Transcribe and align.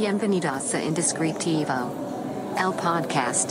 Bienvenidos 0.00 0.74
a 0.74 0.84
Indescriptivo, 0.84 1.92
el 2.56 2.72
podcast. 2.80 3.50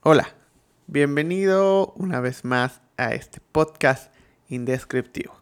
Hola, 0.00 0.26
bienvenido 0.86 1.92
una 1.96 2.20
vez 2.20 2.46
más 2.46 2.80
a 2.96 3.12
este 3.12 3.40
podcast 3.52 4.10
indescriptivo. 4.48 5.34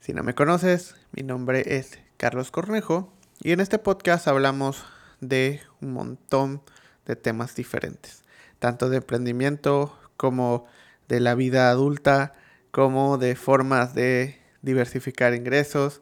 Si 0.00 0.14
no 0.14 0.22
me 0.22 0.34
conoces, 0.34 0.94
mi 1.12 1.22
nombre 1.22 1.76
es 1.76 1.98
Carlos 2.16 2.50
Cornejo 2.50 3.12
y 3.42 3.52
en 3.52 3.60
este 3.60 3.78
podcast 3.78 4.26
hablamos 4.28 4.82
de 5.20 5.60
un 5.82 5.92
montón 5.92 6.62
de 7.04 7.16
temas 7.16 7.54
diferentes, 7.54 8.24
tanto 8.58 8.88
de 8.88 8.96
emprendimiento 8.96 9.94
como 10.16 10.64
de 11.06 11.20
la 11.20 11.34
vida 11.34 11.68
adulta, 11.68 12.32
como 12.70 13.18
de 13.18 13.36
formas 13.36 13.94
de 13.94 14.38
diversificar 14.62 15.34
ingresos, 15.34 16.00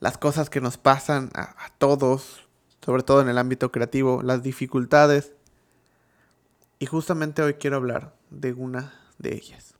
las 0.00 0.18
cosas 0.18 0.50
que 0.50 0.60
nos 0.60 0.78
pasan 0.78 1.30
a, 1.34 1.70
todos, 1.78 2.48
sobre 2.84 3.02
todo 3.02 3.20
en 3.20 3.28
el 3.28 3.38
ámbito 3.38 3.70
creativo, 3.70 4.22
las 4.22 4.42
dificultades. 4.42 5.32
Y 6.78 6.86
justamente 6.86 7.42
hoy 7.42 7.54
quiero 7.54 7.76
hablar 7.76 8.14
de 8.30 8.52
una 8.52 8.94
de 9.18 9.34
ellas. 9.34 9.74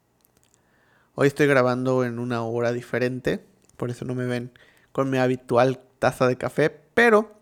Hoy 1.15 1.27
estoy 1.27 1.47
grabando 1.47 2.05
en 2.05 2.19
una 2.19 2.43
hora 2.43 2.73
diferente, 2.73 3.45
por 3.77 3.91
eso 3.91 4.05
no 4.05 4.15
me 4.15 4.27
ven 4.27 4.53
con 4.93 5.11
mi 5.11 5.19
habitual 5.19 5.83
taza 5.99 6.27
de 6.29 6.37
café, 6.37 6.71
pero 6.95 7.35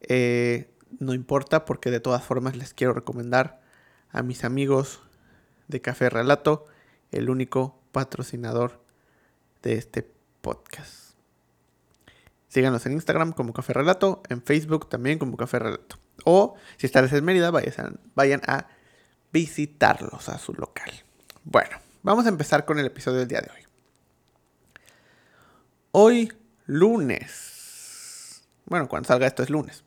eh, 0.00 0.70
no 0.98 1.14
importa 1.14 1.64
porque 1.64 1.90
de 1.90 2.00
todas 2.00 2.24
formas 2.24 2.56
les 2.56 2.74
quiero 2.74 2.94
recomendar 2.94 3.60
a 4.10 4.22
mis 4.22 4.44
amigos 4.44 5.02
de 5.68 5.80
Café 5.80 6.08
Relato, 6.08 6.64
el 7.10 7.28
único 7.28 7.78
patrocinador 7.96 8.84
de 9.62 9.72
este 9.72 10.06
podcast. 10.42 11.14
Síganos 12.48 12.84
en 12.84 12.92
Instagram 12.92 13.32
como 13.32 13.54
Café 13.54 13.72
Relato, 13.72 14.22
en 14.28 14.42
Facebook 14.42 14.90
también 14.90 15.18
como 15.18 15.38
Café 15.38 15.60
Relato. 15.60 15.96
O 16.26 16.56
si 16.76 16.84
están 16.84 17.08
en 17.10 17.24
Mérida, 17.24 17.50
vayan 17.50 18.42
a 18.46 18.68
visitarlos 19.32 20.28
a 20.28 20.36
su 20.38 20.52
local. 20.52 20.92
Bueno, 21.44 21.78
vamos 22.02 22.26
a 22.26 22.28
empezar 22.28 22.66
con 22.66 22.78
el 22.78 22.84
episodio 22.84 23.20
del 23.20 23.28
día 23.28 23.40
de 23.40 23.50
hoy. 23.50 23.62
Hoy, 25.92 26.32
lunes. 26.66 28.46
Bueno, 28.66 28.88
cuando 28.90 29.06
salga 29.06 29.26
esto 29.26 29.42
es 29.42 29.48
lunes. 29.48 29.84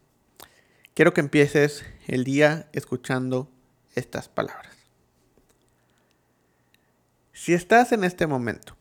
Quiero 0.95 1.13
que 1.13 1.21
empieces 1.21 1.85
el 2.07 2.23
día 2.23 2.69
escuchando 2.73 3.51
estas 3.93 4.29
palabras. 4.29 4.78
Si 7.39 7.53
estás 7.53 7.93
en 7.93 8.03
este 8.03 8.27
momento 8.27 8.75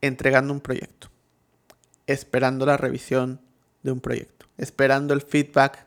entregando 0.00 0.54
un 0.54 0.62
proyecto, 0.62 1.10
esperando 2.06 2.64
la 2.64 2.78
revisión 2.78 3.42
de 3.82 3.92
un 3.92 4.00
proyecto, 4.00 4.46
esperando 4.56 5.12
el 5.12 5.20
feedback, 5.20 5.84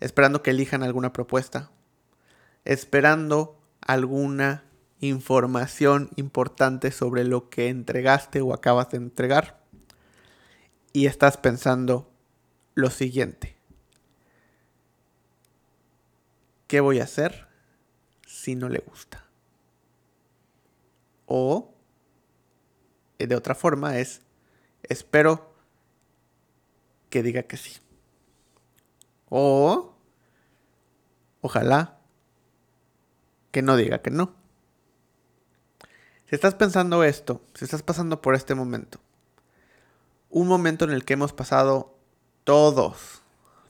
esperando 0.00 0.42
que 0.42 0.52
elijan 0.52 0.82
alguna 0.82 1.12
propuesta, 1.12 1.70
esperando 2.64 3.60
alguna 3.82 4.64
información 5.00 6.08
importante 6.16 6.90
sobre 6.90 7.24
lo 7.24 7.50
que 7.50 7.68
entregaste 7.68 8.40
o 8.40 8.54
acabas 8.54 8.88
de 8.88 8.96
entregar, 8.96 9.60
y 10.94 11.04
estás 11.04 11.36
pensando 11.36 12.10
lo 12.74 12.88
siguiente. 12.88 13.58
¿Qué 16.66 16.80
voy 16.80 17.00
a 17.00 17.04
hacer 17.04 17.46
si 18.26 18.54
no 18.54 18.70
le 18.70 18.78
gusta? 18.78 19.23
O, 21.26 21.74
eh, 23.18 23.26
de 23.26 23.36
otra 23.36 23.54
forma, 23.54 23.98
es, 23.98 24.22
espero 24.82 25.54
que 27.10 27.22
diga 27.22 27.44
que 27.44 27.56
sí. 27.56 27.80
O, 29.28 29.94
ojalá 31.40 31.98
que 33.50 33.62
no 33.62 33.76
diga 33.76 34.02
que 34.02 34.10
no. 34.10 34.34
Si 36.28 36.34
estás 36.34 36.54
pensando 36.54 37.04
esto, 37.04 37.42
si 37.54 37.64
estás 37.64 37.82
pasando 37.82 38.20
por 38.20 38.34
este 38.34 38.54
momento, 38.54 38.98
un 40.30 40.48
momento 40.48 40.84
en 40.84 40.90
el 40.90 41.04
que 41.04 41.12
hemos 41.12 41.32
pasado 41.32 41.94
todos, 42.42 43.22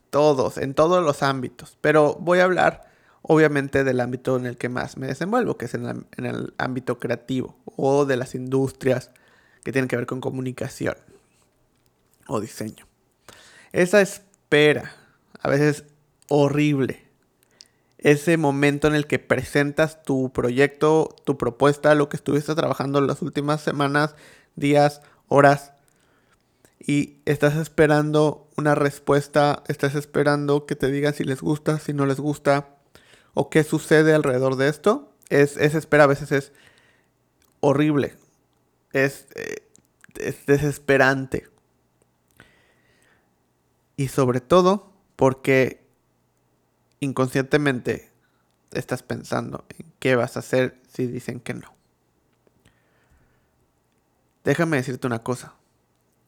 todos, 0.09 0.57
en 0.57 0.73
todos 0.73 1.05
los 1.05 1.23
ámbitos, 1.23 1.77
pero 1.81 2.15
voy 2.15 2.39
a 2.39 2.45
hablar 2.45 2.94
obviamente 3.27 3.85
del 3.85 4.01
ámbito 4.01 4.37
en 4.37 4.45
el 4.45 4.59
que 4.59 4.69
más 4.69 4.99
me 4.99 5.07
desenvuelvo, 5.07 5.57
que 5.57 5.65
es 5.65 5.75
en, 5.75 6.07
el 6.19 6.55
ámbito 6.59 6.99
creativo 6.99 7.57
o 7.65 8.05
de 8.05 8.19
las 8.19 8.35
industrias 8.35 9.11
que 9.63 9.73
tienen 9.73 9.89
que 9.89 9.97
ver 9.97 10.05
con 10.05 10.21
comunicación 10.21 10.95
o 12.27 12.39
diseño. 12.39 12.87
Esa 13.73 14.03
espera, 14.03 14.93
a 15.41 15.49
veces 15.49 15.85
horrible, 16.29 17.03
ese 17.97 18.37
momento 18.37 18.89
en 18.89 18.95
el 18.95 19.07
que 19.07 19.19
presentas 19.19 20.03
tu 20.03 20.31
proyecto, 20.31 21.17
tu 21.25 21.39
propuesta, 21.39 21.95
lo 21.95 22.11
que 22.11 22.19
estuviste 22.19 22.55
trabajando 22.55 23.01
las 23.01 23.23
últimas 23.23 23.63
semanas, 23.63 24.17
días, 24.55 25.01
horas, 25.29 25.73
y 26.79 27.17
estás 27.25 27.57
esperando 27.57 28.51
una 28.59 28.75
respuesta, 28.75 29.63
estás 29.69 29.95
esperando 29.95 30.67
que 30.67 30.77
te 30.77 30.89
digan 30.89 31.15
si 31.15 31.25
les 31.25 31.41
gusta, 31.41 31.79
si 31.79 31.95
no 31.95 32.05
les 32.05 32.21
gusta, 32.21 32.74
o 33.35 33.51
qué 33.51 33.65
sucede 33.65 34.15
alrededor 34.15 34.57
de 34.57 34.69
esto, 34.69 35.13
es, 35.29 35.57
espera 35.57 36.05
a 36.05 36.09
veces 36.09 36.33
es 36.33 36.53
horrible, 37.61 38.17
es, 38.93 39.27
eh, 39.35 39.67
es 40.19 40.47
desesperante. 40.47 41.49
Y 43.97 44.09
sobre 44.09 44.41
todo 44.41 44.93
porque 45.17 45.85
inconscientemente 47.01 48.11
estás 48.73 49.03
pensando 49.03 49.65
en 49.79 49.87
qué 49.99 50.17
vas 50.17 50.37
a 50.37 50.41
hacer 50.41 50.81
si 50.89 51.07
dicen 51.07 51.41
que 51.41 51.55
no. 51.55 51.75
Déjame 54.43 54.77
decirte 54.77 55.07
una 55.07 55.23
cosa, 55.23 55.55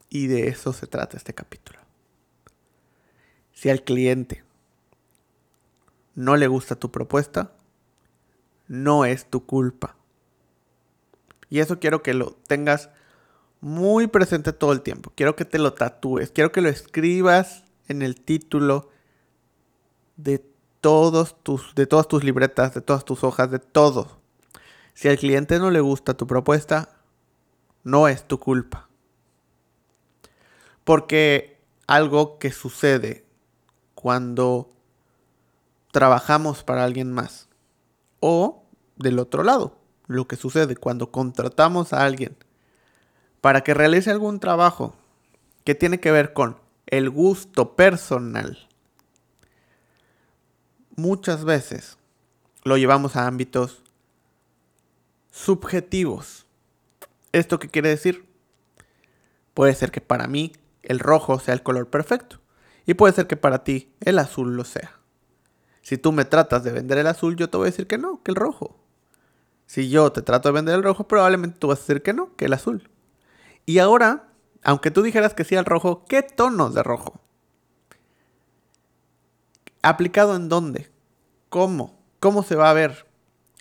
y 0.09 0.27
de 0.27 0.47
eso 0.47 0.73
se 0.73 0.87
trata 0.87 1.17
este 1.17 1.33
capítulo. 1.33 1.79
Si 3.53 3.69
al 3.69 3.83
cliente 3.83 4.43
no 6.17 6.35
le 6.35 6.47
gusta 6.47 6.75
tu 6.75 6.91
propuesta, 6.91 7.51
no 8.67 9.05
es 9.05 9.29
tu 9.29 9.45
culpa. 9.45 9.95
Y 11.47 11.59
eso 11.59 11.79
quiero 11.79 12.01
que 12.01 12.15
lo 12.15 12.31
tengas 12.47 12.89
muy 13.61 14.07
presente 14.07 14.51
todo 14.51 14.71
el 14.71 14.81
tiempo. 14.81 15.13
Quiero 15.15 15.35
que 15.35 15.45
te 15.45 15.59
lo 15.59 15.75
tatúes. 15.75 16.31
Quiero 16.31 16.51
que 16.51 16.61
lo 16.61 16.69
escribas 16.69 17.65
en 17.87 18.01
el 18.01 18.19
título 18.19 18.89
de 20.15 20.43
todos 20.81 21.41
tus, 21.43 21.75
de 21.75 21.85
todas 21.85 22.07
tus 22.07 22.23
libretas, 22.23 22.73
de 22.73 22.81
todas 22.81 23.05
tus 23.05 23.23
hojas, 23.23 23.51
de 23.51 23.59
todo. 23.59 24.19
Si 24.95 25.07
al 25.07 25.19
cliente 25.19 25.59
no 25.59 25.69
le 25.69 25.81
gusta 25.81 26.15
tu 26.15 26.25
propuesta, 26.25 26.97
no 27.83 28.07
es 28.07 28.27
tu 28.27 28.39
culpa. 28.39 28.89
Porque 30.83 31.61
algo 31.85 32.39
que 32.39 32.51
sucede 32.51 33.23
cuando 33.93 34.73
trabajamos 35.97 36.63
para 36.63 36.83
alguien 36.83 37.11
más. 37.11 37.49
O 38.19 38.67
del 38.97 39.17
otro 39.17 39.41
lado, 39.41 39.79
lo 40.05 40.27
que 40.27 40.35
sucede 40.35 40.75
cuando 40.75 41.11
contratamos 41.11 41.91
a 41.91 42.05
alguien 42.05 42.37
para 43.41 43.61
que 43.61 43.73
realice 43.73 44.11
algún 44.11 44.39
trabajo 44.39 44.95
que 45.63 45.73
tiene 45.73 45.99
que 45.99 46.11
ver 46.11 46.33
con 46.33 46.59
el 46.85 47.09
gusto 47.09 47.75
personal. 47.75 48.67
Muchas 50.95 51.45
veces 51.45 51.97
lo 52.63 52.77
llevamos 52.77 53.15
a 53.15 53.25
ámbitos 53.25 53.81
subjetivos. 55.31 56.45
¿Esto 57.31 57.57
qué 57.57 57.69
quiere 57.69 57.89
decir? 57.89 58.23
Puede 59.55 59.73
ser 59.73 59.89
que 59.89 60.01
para 60.01 60.27
mí 60.27 60.53
el 60.83 60.99
rojo 60.99 61.39
sea 61.39 61.55
el 61.55 61.63
color 61.63 61.89
perfecto 61.89 62.39
y 62.85 62.93
puede 62.93 63.15
ser 63.15 63.25
que 63.25 63.35
para 63.35 63.63
ti 63.63 63.91
el 64.01 64.19
azul 64.19 64.55
lo 64.55 64.63
sea. 64.63 64.97
Si 65.87 65.97
tú 65.97 66.11
me 66.11 66.25
tratas 66.25 66.65
de 66.65 66.73
vender 66.73 66.97
el 66.97 67.07
azul, 67.07 67.37
yo 67.37 67.49
te 67.49 67.55
voy 67.55 67.67
a 67.67 67.71
decir 67.71 67.87
que 67.87 67.97
no, 67.97 68.21
que 68.21 68.31
el 68.31 68.35
rojo. 68.35 68.75
Si 69.67 69.89
yo 69.89 70.11
te 70.11 70.21
trato 70.21 70.49
de 70.49 70.53
vender 70.53 70.75
el 70.75 70.83
rojo, 70.83 71.07
probablemente 71.07 71.59
tú 71.59 71.67
vas 71.67 71.77
a 71.77 71.81
decir 71.81 72.03
que 72.03 72.11
no, 72.11 72.35
que 72.35 72.43
el 72.43 72.51
azul. 72.51 72.89
Y 73.65 73.79
ahora, 73.79 74.27
aunque 74.63 74.91
tú 74.91 75.01
dijeras 75.01 75.33
que 75.33 75.45
sí 75.45 75.55
al 75.55 75.63
rojo, 75.63 76.03
¿qué 76.09 76.23
tonos 76.23 76.73
de 76.73 76.83
rojo? 76.83 77.21
¿Aplicado 79.81 80.35
en 80.35 80.49
dónde? 80.49 80.91
¿Cómo? 81.47 81.97
¿Cómo 82.19 82.43
se 82.43 82.55
va 82.55 82.69
a 82.69 82.73
ver? 82.73 83.07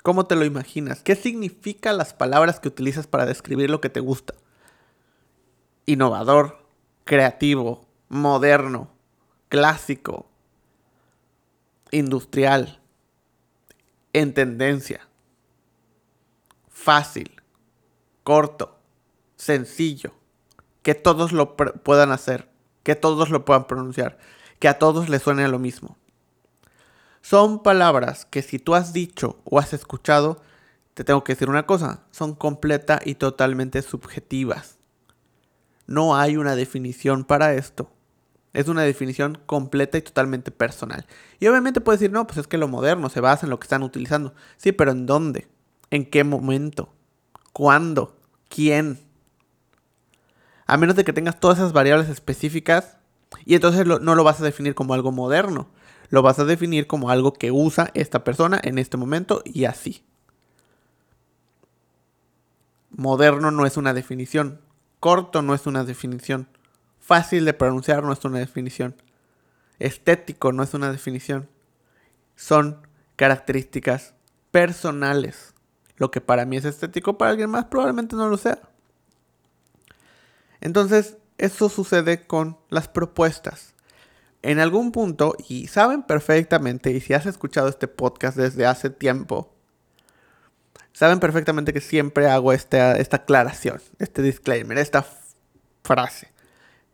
¿Cómo 0.02 0.26
te 0.26 0.34
lo 0.34 0.44
imaginas? 0.44 1.05
¿Qué 1.05 1.14
significan 1.14 1.96
las 1.96 2.12
palabras 2.12 2.58
que 2.58 2.67
utilizas 2.67 3.06
para 3.06 3.25
describir 3.25 3.70
lo 3.70 3.81
que 3.81 3.88
te 3.88 4.00
gusta? 4.00 4.34
Innovador, 5.84 6.58
creativo, 7.05 7.87
moderno, 8.08 8.90
clásico, 9.49 10.26
industrial, 11.90 12.80
en 14.12 14.34
tendencia, 14.34 15.08
fácil, 16.68 17.42
corto, 18.22 18.78
sencillo, 19.36 20.14
que 20.82 20.94
todos 20.94 21.32
lo 21.32 21.56
puedan 21.56 22.12
hacer, 22.12 22.48
que 22.82 22.94
todos 22.94 23.30
lo 23.30 23.44
puedan 23.44 23.66
pronunciar, 23.66 24.18
que 24.58 24.68
a 24.68 24.78
todos 24.78 25.08
les 25.08 25.22
suene 25.22 25.48
lo 25.48 25.58
mismo. 25.58 25.96
Son 27.22 27.62
palabras 27.62 28.24
que 28.24 28.42
si 28.42 28.58
tú 28.58 28.74
has 28.74 28.92
dicho 28.92 29.40
o 29.44 29.58
has 29.58 29.72
escuchado, 29.72 30.40
te 30.94 31.02
tengo 31.02 31.24
que 31.24 31.32
decir 31.32 31.50
una 31.50 31.66
cosa, 31.66 32.04
son 32.10 32.34
completa 32.34 33.00
y 33.04 33.16
totalmente 33.16 33.82
subjetivas. 33.82 34.78
No 35.86 36.16
hay 36.16 36.36
una 36.36 36.56
definición 36.56 37.24
para 37.24 37.54
esto. 37.54 37.90
Es 38.56 38.68
una 38.68 38.84
definición 38.84 39.36
completa 39.44 39.98
y 39.98 40.00
totalmente 40.00 40.50
personal. 40.50 41.04
Y 41.38 41.46
obviamente 41.46 41.82
puedes 41.82 42.00
decir, 42.00 42.10
no, 42.10 42.26
pues 42.26 42.38
es 42.38 42.46
que 42.46 42.56
lo 42.56 42.68
moderno 42.68 43.10
se 43.10 43.20
basa 43.20 43.44
en 43.44 43.50
lo 43.50 43.60
que 43.60 43.64
están 43.64 43.82
utilizando. 43.82 44.32
Sí, 44.56 44.72
pero 44.72 44.92
¿en 44.92 45.04
dónde? 45.04 45.46
¿En 45.90 46.08
qué 46.08 46.24
momento? 46.24 46.88
¿Cuándo? 47.52 48.16
¿Quién? 48.48 48.98
A 50.64 50.78
menos 50.78 50.96
de 50.96 51.04
que 51.04 51.12
tengas 51.12 51.38
todas 51.38 51.58
esas 51.58 51.74
variables 51.74 52.08
específicas 52.08 52.96
y 53.44 53.56
entonces 53.56 53.86
no 53.86 54.14
lo 54.14 54.24
vas 54.24 54.40
a 54.40 54.44
definir 54.44 54.74
como 54.74 54.94
algo 54.94 55.12
moderno. 55.12 55.68
Lo 56.08 56.22
vas 56.22 56.38
a 56.38 56.46
definir 56.46 56.86
como 56.86 57.10
algo 57.10 57.34
que 57.34 57.52
usa 57.52 57.90
esta 57.92 58.24
persona 58.24 58.58
en 58.64 58.78
este 58.78 58.96
momento 58.96 59.42
y 59.44 59.66
así. 59.66 60.02
Moderno 62.88 63.50
no 63.50 63.66
es 63.66 63.76
una 63.76 63.92
definición. 63.92 64.62
Corto 64.98 65.42
no 65.42 65.54
es 65.54 65.66
una 65.66 65.84
definición. 65.84 66.48
Fácil 67.06 67.44
de 67.44 67.54
pronunciar 67.54 68.02
no 68.02 68.12
es 68.12 68.24
una 68.24 68.40
definición. 68.40 68.96
Estético 69.78 70.50
no 70.50 70.64
es 70.64 70.74
una 70.74 70.90
definición. 70.90 71.48
Son 72.34 72.84
características 73.14 74.14
personales. 74.50 75.54
Lo 75.98 76.10
que 76.10 76.20
para 76.20 76.44
mí 76.46 76.56
es 76.56 76.64
estético, 76.64 77.16
para 77.16 77.30
alguien 77.30 77.48
más 77.48 77.66
probablemente 77.66 78.16
no 78.16 78.28
lo 78.28 78.36
sea. 78.36 78.58
Entonces, 80.60 81.16
eso 81.38 81.68
sucede 81.68 82.26
con 82.26 82.58
las 82.70 82.88
propuestas. 82.88 83.74
En 84.42 84.58
algún 84.58 84.90
punto, 84.90 85.36
y 85.48 85.68
saben 85.68 86.02
perfectamente, 86.02 86.90
y 86.90 87.00
si 87.00 87.14
has 87.14 87.26
escuchado 87.26 87.68
este 87.68 87.86
podcast 87.86 88.36
desde 88.36 88.66
hace 88.66 88.90
tiempo, 88.90 89.54
saben 90.92 91.20
perfectamente 91.20 91.72
que 91.72 91.80
siempre 91.80 92.26
hago 92.28 92.52
esta, 92.52 92.96
esta 92.96 93.18
aclaración, 93.18 93.80
este 94.00 94.22
disclaimer, 94.22 94.78
esta 94.78 95.06
frase. 95.84 96.34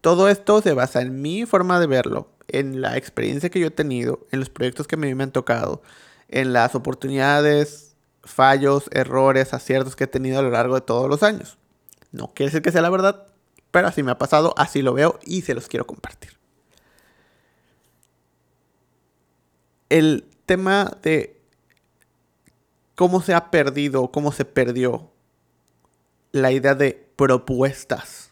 Todo 0.03 0.29
esto 0.29 0.61
se 0.61 0.75
basa 0.75 1.01
en 1.01 1.23
mi 1.23 1.47
forma 1.47 1.79
de 1.79 1.87
verlo, 1.87 2.29
en 2.49 2.81
la 2.81 2.97
experiencia 2.97 3.51
que 3.51 3.61
yo 3.61 3.69
he 3.69 3.71
tenido, 3.71 4.27
en 4.33 4.41
los 4.41 4.51
proyectos 4.51 4.89
que 4.89 4.97
me 4.97 5.11
han 5.23 5.31
tocado, 5.31 5.81
en 6.27 6.53
las 6.53 6.75
oportunidades, 6.75 7.95
fallos, 8.25 8.91
errores, 8.91 9.55
aciertos 9.55 9.95
que 9.95 10.05
he 10.05 10.09
tenido 10.09 10.41
a 10.41 10.43
lo 10.43 10.51
largo 10.51 10.75
de 10.75 10.81
todos 10.81 11.09
los 11.09 11.23
años. 11.23 11.57
No 12.11 12.33
quiere 12.35 12.49
decir 12.49 12.63
que 12.63 12.73
sea 12.73 12.83
la 12.83 12.91
verdad, 12.91 13.29
pero 13.71 13.87
así 13.87 14.03
me 14.03 14.11
ha 14.11 14.19
pasado, 14.19 14.55
así 14.57 14.83
lo 14.83 14.93
veo 14.93 15.21
y 15.25 15.43
se 15.43 15.55
los 15.55 15.69
quiero 15.69 15.87
compartir. 15.87 16.37
El 19.89 20.29
tema 20.47 20.99
de 21.01 21.41
cómo 22.97 23.23
se 23.23 23.35
ha 23.35 23.53
perdido, 23.53 24.11
cómo 24.11 24.33
se 24.33 24.45
perdió 24.45 25.13
la 26.33 26.51
idea 26.51 26.75
de 26.75 27.09
propuestas 27.15 28.32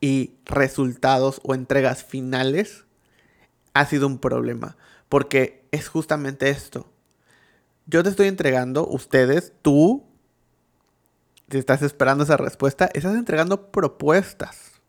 y 0.00 0.34
resultados 0.46 1.40
o 1.44 1.54
entregas 1.54 2.04
finales 2.04 2.84
ha 3.74 3.84
sido 3.86 4.06
un 4.06 4.18
problema. 4.18 4.76
Porque 5.08 5.68
es 5.72 5.88
justamente 5.88 6.50
esto. 6.50 6.86
Yo 7.86 8.02
te 8.02 8.10
estoy 8.10 8.28
entregando, 8.28 8.86
ustedes, 8.86 9.52
tú, 9.62 10.04
si 11.50 11.58
estás 11.58 11.82
esperando 11.82 12.24
esa 12.24 12.36
respuesta, 12.36 12.88
estás 12.94 13.16
entregando 13.16 13.70
propuestas. 13.72 14.80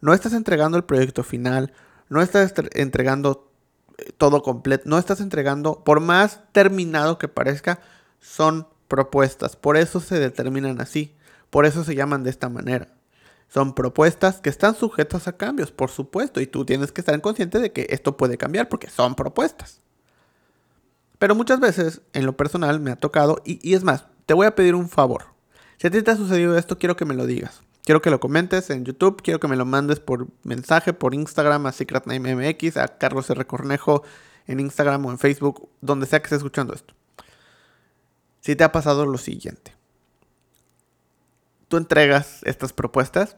No 0.00 0.12
estás 0.12 0.32
entregando 0.32 0.76
el 0.76 0.84
proyecto 0.84 1.22
final, 1.22 1.72
no 2.08 2.20
estás 2.22 2.52
entregando 2.72 3.52
eh, 3.98 4.12
todo 4.16 4.42
completo, 4.42 4.84
no 4.86 4.98
estás 4.98 5.20
entregando, 5.20 5.84
por 5.84 6.00
más 6.00 6.40
terminado 6.52 7.18
que 7.18 7.28
parezca, 7.28 7.80
son 8.18 8.66
propuestas. 8.88 9.54
Por 9.54 9.76
eso 9.76 10.00
se 10.00 10.18
determinan 10.18 10.80
así, 10.80 11.14
por 11.50 11.66
eso 11.66 11.84
se 11.84 11.94
llaman 11.94 12.24
de 12.24 12.30
esta 12.30 12.48
manera. 12.48 12.88
Son 13.50 13.74
propuestas 13.74 14.40
que 14.40 14.48
están 14.48 14.76
sujetas 14.76 15.26
a 15.26 15.36
cambios, 15.36 15.72
por 15.72 15.90
supuesto, 15.90 16.40
y 16.40 16.46
tú 16.46 16.64
tienes 16.64 16.92
que 16.92 17.00
estar 17.00 17.20
consciente 17.20 17.58
de 17.58 17.72
que 17.72 17.88
esto 17.90 18.16
puede 18.16 18.38
cambiar 18.38 18.68
porque 18.68 18.88
son 18.88 19.16
propuestas. 19.16 19.80
Pero 21.18 21.34
muchas 21.34 21.58
veces, 21.58 22.00
en 22.12 22.26
lo 22.26 22.36
personal, 22.36 22.78
me 22.78 22.92
ha 22.92 22.96
tocado, 22.96 23.42
y, 23.44 23.74
es 23.74 23.82
más, 23.82 24.06
te 24.24 24.34
voy 24.34 24.46
a 24.46 24.54
pedir 24.54 24.76
un 24.76 24.88
favor. 24.88 25.24
Si 25.78 25.88
a 25.88 25.90
ti 25.90 26.00
te 26.00 26.12
ha 26.12 26.16
sucedido 26.16 26.56
esto, 26.56 26.78
quiero 26.78 26.94
que 26.94 27.04
me 27.04 27.14
lo 27.14 27.26
digas. 27.26 27.62
Quiero 27.82 28.00
que 28.00 28.10
lo 28.10 28.20
comentes 28.20 28.70
en 28.70 28.84
YouTube, 28.84 29.20
quiero 29.20 29.40
que 29.40 29.48
me 29.48 29.56
lo 29.56 29.66
mandes 29.66 29.98
por 29.98 30.28
mensaje, 30.44 30.92
por 30.92 31.12
Instagram, 31.12 31.66
a 31.66 31.72
SecretNameMX, 31.72 32.76
a 32.76 32.98
Carlos 32.98 33.28
R. 33.30 33.46
Cornejo, 33.46 34.04
en 34.46 34.60
Instagram 34.60 35.06
o 35.06 35.10
en 35.10 35.18
Facebook, 35.18 35.68
donde 35.80 36.06
sea 36.06 36.20
que 36.20 36.26
estés 36.26 36.38
escuchando 36.38 36.72
esto. 36.72 36.94
Si 38.40 38.54
te 38.54 38.62
ha 38.62 38.70
pasado 38.70 39.06
lo 39.06 39.18
siguiente. 39.18 39.79
Tú 41.70 41.76
entregas 41.76 42.40
estas 42.42 42.72
propuestas 42.72 43.36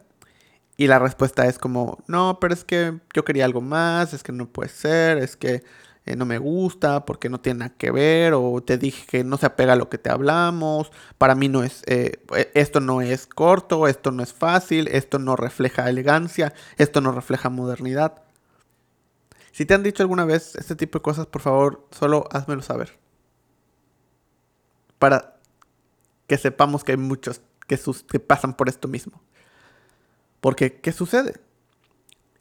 y 0.79 0.87
la 0.87 0.99
respuesta 0.99 1.47
es 1.49 1.59
como, 1.59 2.03
no, 2.07 2.39
pero 2.41 2.55
es 2.55 2.65
que 2.65 2.99
yo 3.13 3.27
quería 3.27 3.45
algo 3.45 3.61
más, 3.61 4.15
es 4.15 4.23
que 4.23 4.33
no 4.33 4.49
puede 4.49 4.71
ser, 4.71 5.19
es 5.19 5.37
que 5.37 5.63
eh, 6.07 6.17
no 6.17 6.25
me 6.25 6.39
gusta, 6.39 7.05
porque 7.05 7.29
no 7.29 7.43
tiene 7.43 7.59
nada 7.59 7.75
que 7.77 7.91
ver, 7.91 8.33
o 8.33 8.63
te 8.63 8.79
dije 8.79 9.05
que 9.07 9.23
no 9.23 9.37
se 9.37 9.45
apega 9.45 9.75
a 9.75 9.77
lo 9.77 9.91
que 9.91 9.99
te 9.99 10.09
hablamos, 10.09 10.91
para 11.19 11.35
mí 11.35 11.51
no 11.51 11.63
es, 11.63 11.83
eh, 11.87 12.25
e, 12.35 12.51
esto 12.55 12.81
no 12.81 13.03
es 13.03 13.27
corto, 13.27 13.87
esto 13.87 14.13
no 14.13 14.23
es 14.23 14.33
fácil, 14.33 14.89
esto 14.89 15.19
no 15.19 15.37
refleja 15.37 15.91
elegancia, 15.91 16.55
esto 16.79 17.03
no 17.03 17.13
refleja 17.13 17.51
modernidad. 17.51 18.23
Si 19.51 19.67
te 19.67 19.75
han 19.75 19.83
dicho 19.83 20.03
alguna 20.03 20.25
vez 20.25 20.57
este 20.57 20.75
tipo 20.75 21.01
de 21.01 21.03
cosas, 21.03 21.27
por 21.27 21.43
favor, 21.43 21.87
solo 21.91 22.27
házmelo 22.33 22.63
saber. 22.63 22.99
Para 24.99 25.37
que 26.27 26.39
sepamos 26.39 26.83
que 26.83 26.93
hay 26.93 26.99
muchos 26.99 27.43
que, 27.67 28.21
pasan 28.21 28.55
por 28.55 28.69
esto 28.69 28.89
mismo. 28.89 29.23
Porque, 30.41 30.81
¿qué 30.81 30.93
sucede? 30.93 31.41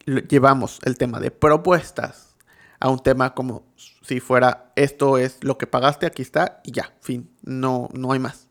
Llevamos 0.05 0.79
el 0.83 0.97
tema 0.97 1.19
de 1.19 1.31
propuestas 1.31 2.35
a 2.79 2.89
un 2.89 2.99
tema 2.99 3.35
como 3.35 3.63
si 4.01 4.19
fuera 4.19 4.71
esto 4.75 5.17
es 5.17 5.43
lo 5.43 5.57
que 5.57 5.67
pagaste, 5.67 6.07
aquí 6.07 6.23
está 6.23 6.61
y 6.63 6.71
ya, 6.71 6.93
fin, 7.01 7.31
no, 7.43 7.89
no 7.93 8.11
hay 8.11 8.19
más. 8.19 8.47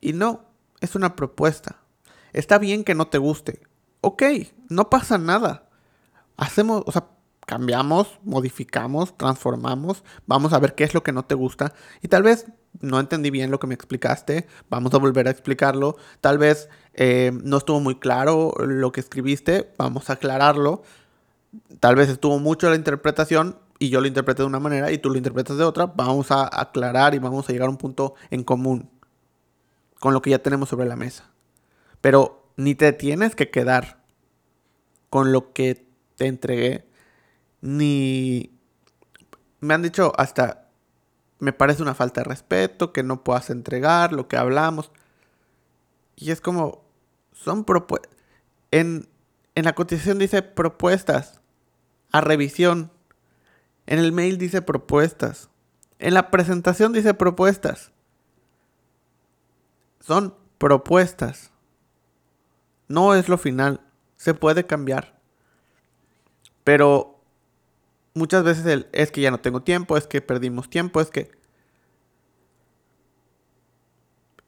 Y 0.00 0.14
no, 0.14 0.46
es 0.80 0.94
una 0.94 1.14
propuesta. 1.16 1.82
Está 2.32 2.58
bien 2.58 2.84
que 2.84 2.94
no 2.94 3.08
te 3.08 3.18
guste. 3.18 3.60
Ok, 4.00 4.22
no 4.68 4.88
pasa 4.88 5.18
nada. 5.18 5.68
Hacemos, 6.36 6.82
o 6.86 6.92
sea, 6.92 7.08
cambiamos, 7.46 8.18
modificamos, 8.24 9.16
transformamos, 9.16 10.02
vamos 10.26 10.52
a 10.52 10.58
ver 10.58 10.74
qué 10.74 10.84
es 10.84 10.94
lo 10.94 11.02
que 11.02 11.12
no 11.12 11.24
te 11.24 11.34
gusta. 11.34 11.72
Y 12.02 12.08
tal 12.08 12.22
vez 12.22 12.46
no 12.80 13.00
entendí 13.00 13.30
bien 13.30 13.50
lo 13.50 13.58
que 13.58 13.68
me 13.68 13.74
explicaste, 13.74 14.46
vamos 14.68 14.92
a 14.92 14.98
volver 14.98 15.28
a 15.28 15.30
explicarlo, 15.30 15.96
tal 16.20 16.38
vez 16.38 16.68
eh, 16.94 17.32
no 17.44 17.56
estuvo 17.56 17.80
muy 17.80 17.98
claro 17.98 18.52
lo 18.58 18.92
que 18.92 19.00
escribiste, 19.00 19.72
vamos 19.78 20.10
a 20.10 20.14
aclararlo. 20.14 20.82
Tal 21.80 21.94
vez 21.94 22.10
estuvo 22.10 22.38
mucho 22.38 22.68
la 22.68 22.76
interpretación 22.76 23.58
y 23.78 23.88
yo 23.88 24.00
lo 24.00 24.06
interpreté 24.06 24.42
de 24.42 24.48
una 24.48 24.60
manera 24.60 24.90
y 24.90 24.98
tú 24.98 25.08
lo 25.08 25.16
interpretas 25.16 25.56
de 25.56 25.64
otra, 25.64 25.86
vamos 25.86 26.30
a 26.30 26.48
aclarar 26.60 27.14
y 27.14 27.18
vamos 27.18 27.48
a 27.48 27.52
llegar 27.52 27.68
a 27.68 27.70
un 27.70 27.78
punto 27.78 28.14
en 28.30 28.42
común 28.42 28.90
con 30.00 30.12
lo 30.12 30.20
que 30.20 30.30
ya 30.30 30.40
tenemos 30.40 30.68
sobre 30.68 30.86
la 30.86 30.96
mesa. 30.96 31.30
Pero 32.00 32.50
ni 32.56 32.74
te 32.74 32.92
tienes 32.92 33.34
que 33.34 33.50
quedar 33.50 34.02
con 35.10 35.32
lo 35.32 35.52
que 35.52 35.86
te 36.16 36.26
entregué, 36.26 36.85
ni 37.66 38.50
me 39.60 39.74
han 39.74 39.82
dicho 39.82 40.12
hasta 40.16 40.68
me 41.38 41.52
parece 41.52 41.82
una 41.82 41.94
falta 41.94 42.20
de 42.20 42.28
respeto 42.28 42.92
que 42.92 43.02
no 43.02 43.22
puedas 43.22 43.50
entregar 43.50 44.12
lo 44.12 44.28
que 44.28 44.36
hablamos. 44.36 44.90
Y 46.16 46.30
es 46.30 46.40
como 46.40 46.84
son 47.32 47.64
propuestas 47.64 48.10
en 48.70 49.08
en 49.56 49.64
la 49.64 49.74
cotización 49.74 50.18
dice 50.18 50.42
propuestas 50.42 51.40
a 52.12 52.20
revisión. 52.20 52.92
En 53.86 53.98
el 53.98 54.12
mail 54.12 54.36
dice 54.36 54.60
propuestas. 54.60 55.48
En 55.98 56.12
la 56.12 56.30
presentación 56.30 56.92
dice 56.92 57.14
propuestas. 57.14 57.90
Son 59.98 60.34
propuestas. 60.58 61.52
No 62.86 63.14
es 63.14 63.30
lo 63.30 63.38
final. 63.38 63.80
Se 64.18 64.34
puede 64.34 64.66
cambiar. 64.66 65.18
Pero 66.62 67.15
muchas 68.16 68.42
veces 68.42 68.86
es 68.92 69.12
que 69.12 69.20
ya 69.20 69.30
no 69.30 69.38
tengo 69.38 69.62
tiempo, 69.62 69.96
es 69.96 70.06
que 70.06 70.20
perdimos 70.20 70.68
tiempo, 70.68 71.00
es 71.00 71.10
que... 71.10 71.30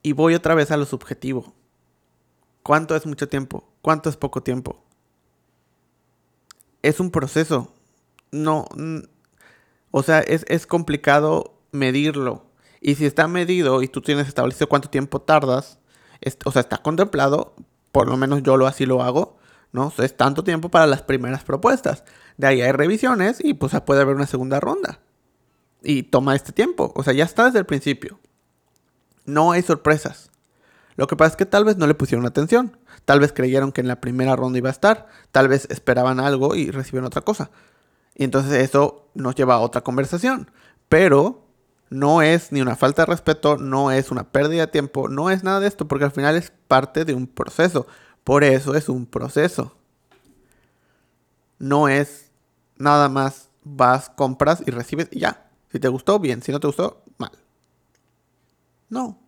Y 0.03 0.13
voy 0.13 0.35
otra 0.35 0.55
vez 0.55 0.71
a 0.71 0.77
lo 0.77 0.87
subjetivo. 0.87 1.55
¿Cuánto 2.63 2.97
es 2.97 3.07
mucho 3.07 3.29
tiempo? 3.29 3.69
¿Cuánto 3.83 4.09
es 4.11 4.17
poco 4.17 4.43
tiempo? 4.43 4.85
es 6.83 7.01
un 7.01 7.11
proceso. 7.11 7.73
No, 8.31 8.67
o 9.91 10.03
sea, 10.03 10.21
es, 10.21 10.67
complicado 10.67 11.55
medirlo. 11.73 12.47
Y 12.81 12.95
si 12.95 13.07
está 13.07 13.27
medido 13.27 13.83
y 13.83 13.89
tú 13.89 14.03
tienes 14.03 14.29
establecido 14.29 14.69
cuánto 14.69 14.91
tiempo 14.91 15.21
tardas, 15.21 15.79
o 16.45 16.53
sea, 16.53 16.61
está 16.61 16.79
contemplado, 16.79 17.55
por 17.93 18.09
lo 18.09 18.17
menos 18.17 18.43
yo 18.43 18.57
lo 18.57 18.67
así 18.67 18.87
lo 18.87 19.03
hago, 19.03 19.39
¿no? 19.73 19.93
es 19.99 20.17
tanto 20.17 20.45
tiempo 20.45 20.69
para 20.71 20.87
las 20.87 21.03
primeras 21.03 21.45
propuestas. 21.45 22.05
De 22.39 22.47
ahí 22.47 22.63
hay 22.63 22.73
revisiones 22.73 23.45
y 23.45 23.55
pues 23.55 23.79
puede 23.85 24.01
haber 24.01 24.15
una 24.15 24.27
segunda 24.27 24.61
ronda. 24.61 25.01
Y 25.83 26.05
toma 26.05 26.35
este 26.35 26.53
tiempo. 26.53 26.93
O 26.97 27.03
sea, 27.03 27.13
ya 27.13 27.25
está 27.25 27.45
desde 27.45 27.59
el 27.59 27.67
principio. 27.67 28.19
No 29.27 29.53
hay 29.53 29.63
sorpresas. 29.63 30.31
Lo 30.97 31.07
que 31.07 31.17
pasa 31.17 31.33
es 31.33 31.37
que 31.37 31.47
tal 31.47 31.65
vez 31.65 31.77
no 31.77 31.87
le 31.87 31.95
pusieron 31.95 32.27
atención. 32.27 32.77
Tal 33.05 33.21
vez 33.21 33.33
creyeron 33.33 33.73
que 33.73 33.81
en 33.81 33.89
la 33.89 34.01
primera 34.01 34.37
ronda 34.37 34.59
iba 34.59 34.69
a 34.69 34.73
estar. 34.73 35.09
Tal 35.33 35.49
vez 35.49 35.67
esperaban 35.71 36.21
algo 36.21 36.55
y 36.55 36.71
recibieron 36.71 37.07
otra 37.07 37.23
cosa. 37.23 37.51
Y 38.15 38.25
entonces 38.25 38.53
eso 38.53 39.09
nos 39.15 39.35
lleva 39.35 39.55
a 39.55 39.61
otra 39.61 39.83
conversación. 39.83 40.51
Pero 40.89 41.45
no 41.91 42.23
es 42.23 42.53
ni 42.53 42.61
una 42.61 42.77
falta 42.77 43.03
de 43.03 43.07
respeto, 43.07 43.57
no 43.57 43.91
es 43.91 44.11
una 44.11 44.31
pérdida 44.31 44.67
de 44.67 44.73
tiempo, 44.73 45.09
no 45.09 45.31
es 45.31 45.43
nada 45.43 45.61
de 45.61 45.69
esto, 45.69 45.89
porque 45.89 46.05
al 46.05 46.13
final 46.13 46.37
es 46.37 46.53
parte 46.69 47.05
de 47.05 47.15
un 47.15 47.27
proceso. 47.27 47.87
Por 48.25 48.45
eso 48.45 48.75
es 48.75 48.89
un 48.89 49.07
proceso. 49.07 49.75
No 51.59 51.89
es 51.89 52.28
nada 52.79 53.09
más 53.09 53.51
vas, 53.63 54.09
compras 54.11 54.63
y 54.67 54.71
recibes 54.71 55.09
y 55.11 55.21
ya. 55.21 55.51
Si 55.71 55.79
te 55.79 55.89
gustó, 55.89 56.19
bien. 56.19 56.43
Si 56.43 56.53
no 56.53 56.61
te 56.61 56.67
gustó, 56.67 57.03
mal. 57.19 57.33
No. 58.89 59.19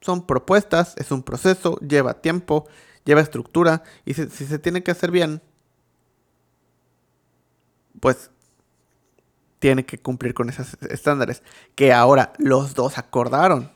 Son 0.00 0.26
propuestas, 0.26 0.94
es 0.98 1.10
un 1.10 1.22
proceso, 1.22 1.78
lleva 1.78 2.20
tiempo, 2.20 2.66
lleva 3.04 3.22
estructura. 3.22 3.82
Y 4.04 4.14
si, 4.14 4.28
se 4.28 4.58
tiene 4.58 4.82
que 4.82 4.90
hacer 4.90 5.10
bien, 5.10 5.40
pues 8.00 8.30
tiene 9.58 9.86
que 9.86 9.98
cumplir 9.98 10.34
con 10.34 10.50
esos 10.50 10.76
estándares. 10.90 11.42
Que 11.74 11.92
ahora 11.92 12.34
los 12.38 12.74
dos 12.74 12.98
acordaron. 12.98 13.72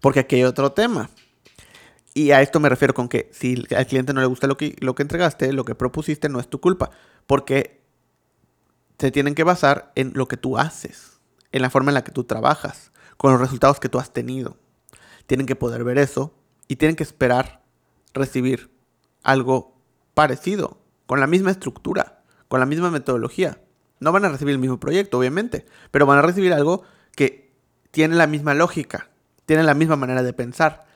Porque 0.00 0.20
aquí 0.20 0.36
hay 0.36 0.44
otro 0.44 0.72
tema. 0.72 1.08
Y 2.12 2.32
a 2.32 2.42
esto 2.42 2.60
me 2.60 2.68
refiero 2.68 2.92
con 2.92 3.08
que 3.08 3.30
si 3.32 3.64
al 3.74 3.86
cliente 3.86 4.12
no 4.12 4.20
le 4.20 4.26
gusta 4.26 4.46
lo 4.46 4.56
que, 4.56 4.76
lo 4.80 4.94
que 4.94 5.02
entregaste, 5.02 5.52
lo 5.52 5.64
que 5.64 5.74
propusiste, 5.74 6.28
no 6.28 6.40
es 6.40 6.48
tu 6.48 6.60
culpa. 6.60 6.90
Porque 7.26 7.85
se 8.98 9.10
tienen 9.10 9.34
que 9.34 9.44
basar 9.44 9.92
en 9.94 10.12
lo 10.14 10.26
que 10.28 10.36
tú 10.36 10.58
haces, 10.58 11.20
en 11.52 11.62
la 11.62 11.70
forma 11.70 11.90
en 11.90 11.94
la 11.94 12.04
que 12.04 12.12
tú 12.12 12.24
trabajas, 12.24 12.92
con 13.16 13.32
los 13.32 13.40
resultados 13.40 13.80
que 13.80 13.88
tú 13.88 13.98
has 13.98 14.12
tenido. 14.12 14.56
Tienen 15.26 15.46
que 15.46 15.56
poder 15.56 15.84
ver 15.84 15.98
eso 15.98 16.34
y 16.68 16.76
tienen 16.76 16.96
que 16.96 17.02
esperar 17.02 17.62
recibir 18.14 18.70
algo 19.22 19.76
parecido, 20.14 20.78
con 21.06 21.20
la 21.20 21.26
misma 21.26 21.50
estructura, 21.50 22.22
con 22.48 22.60
la 22.60 22.66
misma 22.66 22.90
metodología. 22.90 23.60
No 24.00 24.12
van 24.12 24.24
a 24.24 24.28
recibir 24.28 24.52
el 24.52 24.60
mismo 24.60 24.78
proyecto, 24.78 25.18
obviamente, 25.18 25.66
pero 25.90 26.06
van 26.06 26.18
a 26.18 26.22
recibir 26.22 26.52
algo 26.52 26.82
que 27.14 27.54
tiene 27.90 28.16
la 28.16 28.26
misma 28.26 28.54
lógica, 28.54 29.10
tiene 29.46 29.62
la 29.62 29.74
misma 29.74 29.96
manera 29.96 30.22
de 30.22 30.32
pensar. 30.32 30.86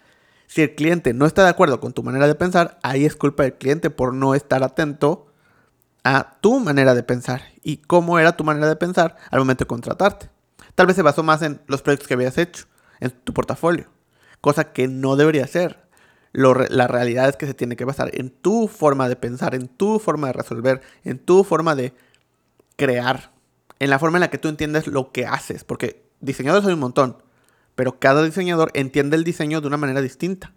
Si 0.47 0.63
el 0.63 0.75
cliente 0.75 1.15
no 1.15 1.27
está 1.27 1.45
de 1.45 1.51
acuerdo 1.51 1.81
con 1.81 1.93
tu 1.93 2.03
manera 2.03 2.27
de 2.27 2.35
pensar, 2.35 2.79
ahí 2.83 3.05
es 3.05 3.17
culpa 3.17 3.45
del 3.45 3.55
cliente 3.55 3.91
por 3.91 4.13
no 4.15 4.35
estar 4.35 4.63
atento 4.63 5.30
a 6.05 6.39
tu 6.41 6.61
manera 6.61 6.95
de 6.95 7.03
pensar 7.03 7.43
y 7.63 7.79
cómo 7.79 8.19
era 8.19 8.37
tu 8.37 8.45
manera 8.45 8.69
de 8.69 8.77
pensar 8.77 9.17
al 9.31 9.41
momento 9.41 9.65
de 9.65 9.69
contratarte. 9.69 10.31
Tal 10.75 10.87
vez 10.87 10.97
se 10.97 11.03
basó 11.03 11.23
más 11.23 11.43
en 11.43 11.61
los 11.67 11.83
proyectos 11.83 12.09
que 12.09 12.15
habías 12.15 12.39
hecho, 12.39 12.67
en 13.01 13.11
tu 13.11 13.33
portafolio, 13.33 13.89
cosa 14.41 14.73
que 14.73 14.89
no 14.89 15.17
debería 15.17 15.47
ser. 15.47 15.89
la 16.33 16.87
realidad 16.87 17.29
es 17.29 17.37
que 17.37 17.47
se 17.47 17.55
tiene 17.55 17.77
que 17.77 17.85
basar 17.85 18.11
en 18.13 18.31
tu 18.31 18.69
forma 18.69 19.09
de 19.09 19.17
pensar, 19.17 19.55
en 19.55 19.69
tu 19.69 19.99
forma 19.99 20.29
de 20.29 20.33
resolver, 20.33 20.81
en 21.05 21.19
tu 21.19 21.45
forma 21.45 21.75
de 21.75 21.93
crear, 22.77 23.33
en 23.79 23.91
la 23.91 23.99
forma 23.99 24.19
en 24.19 24.21
la 24.21 24.31
que 24.31 24.39
tú 24.39 24.49
entiendes 24.49 24.87
lo 24.87 25.13
que 25.13 25.27
haces, 25.27 25.65
porque 25.65 26.05
diseñadores 26.21 26.67
hay 26.67 26.75
un 26.75 26.81
montón, 26.81 27.23
pero 27.75 27.99
cada 27.99 28.23
diseñador 28.23 28.71
entiende 28.75 29.17
el 29.17 29.25
diseño 29.25 29.61
de 29.61 29.67
una 29.67 29.77
manera 29.77 30.01
distinta. 30.01 30.53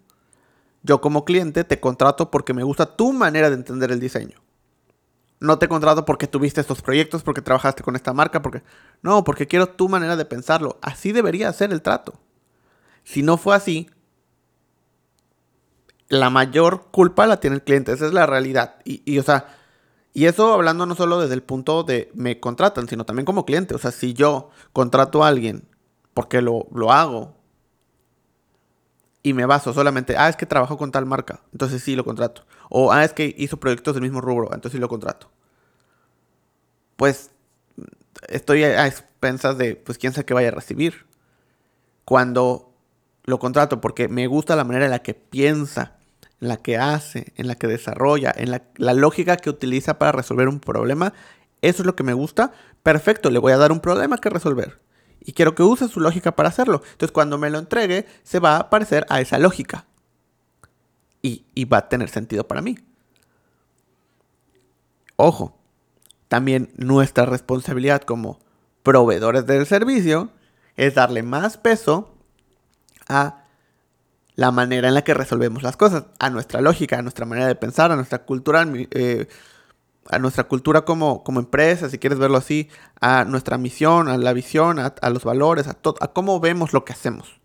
Yo 0.82 1.00
como 1.00 1.24
cliente 1.24 1.64
te 1.64 1.80
contrato 1.80 2.30
porque 2.30 2.52
me 2.52 2.62
gusta 2.62 2.96
tu 2.96 3.12
manera 3.12 3.48
de 3.48 3.56
entender 3.56 3.90
el 3.90 4.00
diseño. 4.00 4.43
No 5.44 5.58
te 5.58 5.68
contrato 5.68 6.04
porque 6.04 6.26
tuviste 6.26 6.60
estos 6.60 6.80
proyectos, 6.80 7.22
porque 7.22 7.42
trabajaste 7.42 7.82
con 7.82 7.96
esta 7.96 8.12
marca, 8.12 8.40
porque... 8.40 8.62
No, 9.02 9.24
porque 9.24 9.46
quiero 9.46 9.68
tu 9.68 9.88
manera 9.88 10.16
de 10.16 10.24
pensarlo. 10.24 10.78
Así 10.80 11.12
debería 11.12 11.52
ser 11.52 11.72
el 11.72 11.82
trato. 11.82 12.14
Si 13.04 13.22
no 13.22 13.36
fue 13.36 13.54
así, 13.54 13.90
la 16.08 16.30
mayor 16.30 16.86
culpa 16.90 17.26
la 17.26 17.40
tiene 17.40 17.56
el 17.56 17.62
cliente. 17.62 17.92
Esa 17.92 18.06
es 18.06 18.14
la 18.14 18.26
realidad. 18.26 18.76
Y, 18.84 19.02
y 19.04 19.18
o 19.18 19.22
sea, 19.22 19.46
y 20.14 20.26
eso 20.26 20.52
hablando 20.54 20.86
no 20.86 20.94
solo 20.94 21.20
desde 21.20 21.34
el 21.34 21.42
punto 21.42 21.82
de 21.82 22.10
me 22.14 22.40
contratan, 22.40 22.88
sino 22.88 23.04
también 23.04 23.26
como 23.26 23.44
cliente. 23.44 23.74
O 23.74 23.78
sea, 23.78 23.90
si 23.90 24.14
yo 24.14 24.50
contrato 24.72 25.24
a 25.24 25.28
alguien 25.28 25.68
porque 26.14 26.40
lo, 26.40 26.68
lo 26.72 26.92
hago 26.92 27.34
y 29.22 29.32
me 29.32 29.44
baso 29.44 29.72
solamente, 29.72 30.16
ah, 30.16 30.28
es 30.28 30.36
que 30.36 30.46
trabajo 30.46 30.78
con 30.78 30.92
tal 30.92 31.06
marca, 31.06 31.40
entonces 31.52 31.82
sí 31.82 31.96
lo 31.96 32.04
contrato. 32.04 32.46
O, 32.70 32.92
ah, 32.92 33.04
es 33.04 33.12
que 33.12 33.34
hizo 33.36 33.58
proyectos 33.58 33.94
del 33.94 34.02
mismo 34.02 34.20
rubro, 34.20 34.46
entonces 34.52 34.72
sí 34.72 34.78
lo 34.78 34.88
contrato. 34.88 35.30
Pues 36.96 37.30
estoy 38.28 38.64
a 38.64 38.86
expensas 38.86 39.58
de, 39.58 39.76
pues 39.76 39.98
quién 39.98 40.12
sabe 40.12 40.24
qué 40.24 40.34
vaya 40.34 40.48
a 40.48 40.52
recibir. 40.52 41.06
Cuando 42.04 42.72
lo 43.24 43.38
contrato 43.38 43.80
porque 43.80 44.08
me 44.08 44.26
gusta 44.26 44.56
la 44.56 44.64
manera 44.64 44.84
en 44.84 44.90
la 44.90 45.02
que 45.02 45.14
piensa 45.14 45.96
en 46.40 46.48
la 46.48 46.58
que 46.58 46.76
hace, 46.76 47.32
en 47.36 47.46
la 47.46 47.54
que 47.54 47.66
desarrolla, 47.66 48.32
en 48.36 48.50
la, 48.50 48.94
lógica 48.94 49.36
que 49.36 49.48
utiliza 49.48 49.98
para 49.98 50.12
resolver 50.12 50.48
un 50.48 50.60
problema, 50.60 51.14
eso 51.62 51.82
es 51.82 51.86
lo 51.86 51.96
que 51.96 52.02
me 52.02 52.12
gusta, 52.12 52.52
perfecto, 52.82 53.30
le 53.30 53.38
voy 53.38 53.52
a 53.52 53.56
dar 53.56 53.72
un 53.72 53.80
problema 53.80 54.18
que 54.18 54.28
resolver. 54.28 54.78
Y 55.20 55.32
quiero 55.32 55.54
que 55.54 55.62
use 55.62 55.88
su 55.88 56.00
lógica 56.00 56.36
para 56.36 56.50
hacerlo. 56.50 56.82
Entonces 56.92 57.12
cuando 57.12 57.38
me 57.38 57.48
lo 57.48 57.58
entregue, 57.58 58.06
se 58.24 58.40
va 58.40 58.58
a 58.58 58.68
parecer 58.68 59.06
a 59.08 59.22
esa 59.22 59.38
lógica. 59.38 59.86
Y 61.22 61.64
va 61.64 61.78
a 61.78 61.88
tener 61.88 62.10
sentido 62.10 62.46
para 62.46 62.60
mí. 62.60 62.76
Ojo, 65.16 65.56
también 66.34 66.72
nuestra 66.74 67.26
responsabilidad 67.26 68.02
como 68.02 68.40
proveedores 68.82 69.46
del 69.46 69.66
servicio 69.66 70.30
es 70.74 70.96
darle 70.96 71.22
más 71.22 71.58
peso 71.58 72.12
a 73.06 73.44
la 74.34 74.50
manera 74.50 74.88
en 74.88 74.94
la 74.94 75.04
que 75.04 75.14
resolvemos 75.14 75.62
las 75.62 75.76
cosas, 75.76 76.06
a 76.18 76.30
nuestra 76.30 76.60
lógica, 76.60 76.98
a 76.98 77.02
nuestra 77.02 77.24
manera 77.24 77.46
de 77.46 77.54
pensar, 77.54 77.92
a 77.92 77.94
nuestra 77.94 78.24
cultura, 78.24 78.66
eh, 78.74 79.28
a 80.10 80.18
nuestra 80.18 80.42
cultura 80.42 80.84
como, 80.84 81.22
como, 81.22 81.38
empresa, 81.38 81.88
si 81.88 81.98
quieres 81.98 82.18
verlo 82.18 82.38
así, 82.38 82.68
a 83.00 83.24
nuestra 83.24 83.56
misión, 83.56 84.08
a 84.08 84.18
la 84.18 84.32
visión, 84.32 84.80
a, 84.80 85.10
los 85.10 85.22
valores, 85.22 85.68
a, 85.68 85.78
a 86.00 86.08
cómo 86.08 86.40
vemos 86.40 86.72
lo 86.72 86.84
que 86.84 86.94
hacemos, 86.94 87.40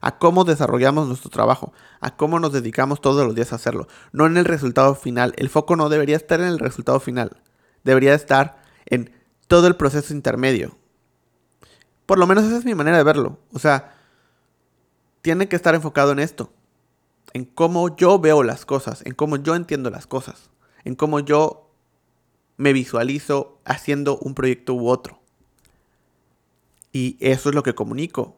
a 0.00 0.16
cómo 0.16 0.44
desarrollamos 0.44 1.06
nuestro 1.08 1.28
trabajo, 1.28 1.74
a 2.00 2.16
cómo 2.16 2.40
nos 2.40 2.54
dedicamos 2.54 3.02
todos 3.02 3.26
los 3.26 3.34
días 3.34 3.52
a 3.52 3.56
hacerlo, 3.56 3.86
no 4.12 4.24
en 4.24 4.38
el 4.38 4.46
resultado 4.46 4.94
final. 4.94 5.34
El 5.36 5.50
foco 5.50 5.76
no 5.76 5.90
debería 5.90 6.16
estar 6.16 6.40
en 6.40 6.46
el 6.46 6.58
resultado 6.58 7.00
final, 7.00 7.36
debería 7.84 8.14
estar 8.14 8.62
en 8.86 9.12
todo 9.46 9.66
el 9.66 9.76
proceso 9.76 10.12
intermedio. 10.12 10.76
Por 12.06 12.18
lo 12.18 12.26
menos 12.26 12.44
esa 12.44 12.58
es 12.58 12.64
mi 12.64 12.74
manera 12.74 12.96
de 12.96 13.04
verlo. 13.04 13.38
O 13.52 13.58
sea, 13.58 13.94
tiene 15.22 15.48
que 15.48 15.56
estar 15.56 15.74
enfocado 15.74 16.12
en 16.12 16.18
esto, 16.18 16.52
en 17.32 17.44
cómo 17.44 17.94
yo 17.96 18.18
veo 18.18 18.42
las 18.42 18.64
cosas, 18.64 19.02
en 19.04 19.14
cómo 19.14 19.36
yo 19.36 19.54
entiendo 19.54 19.90
las 19.90 20.06
cosas, 20.06 20.50
en 20.84 20.94
cómo 20.94 21.20
yo 21.20 21.70
me 22.56 22.72
visualizo 22.72 23.60
haciendo 23.64 24.18
un 24.18 24.34
proyecto 24.34 24.74
u 24.74 24.88
otro. 24.88 25.20
Y 26.92 27.16
eso 27.20 27.48
es 27.48 27.54
lo 27.54 27.62
que 27.62 27.74
comunico. 27.74 28.36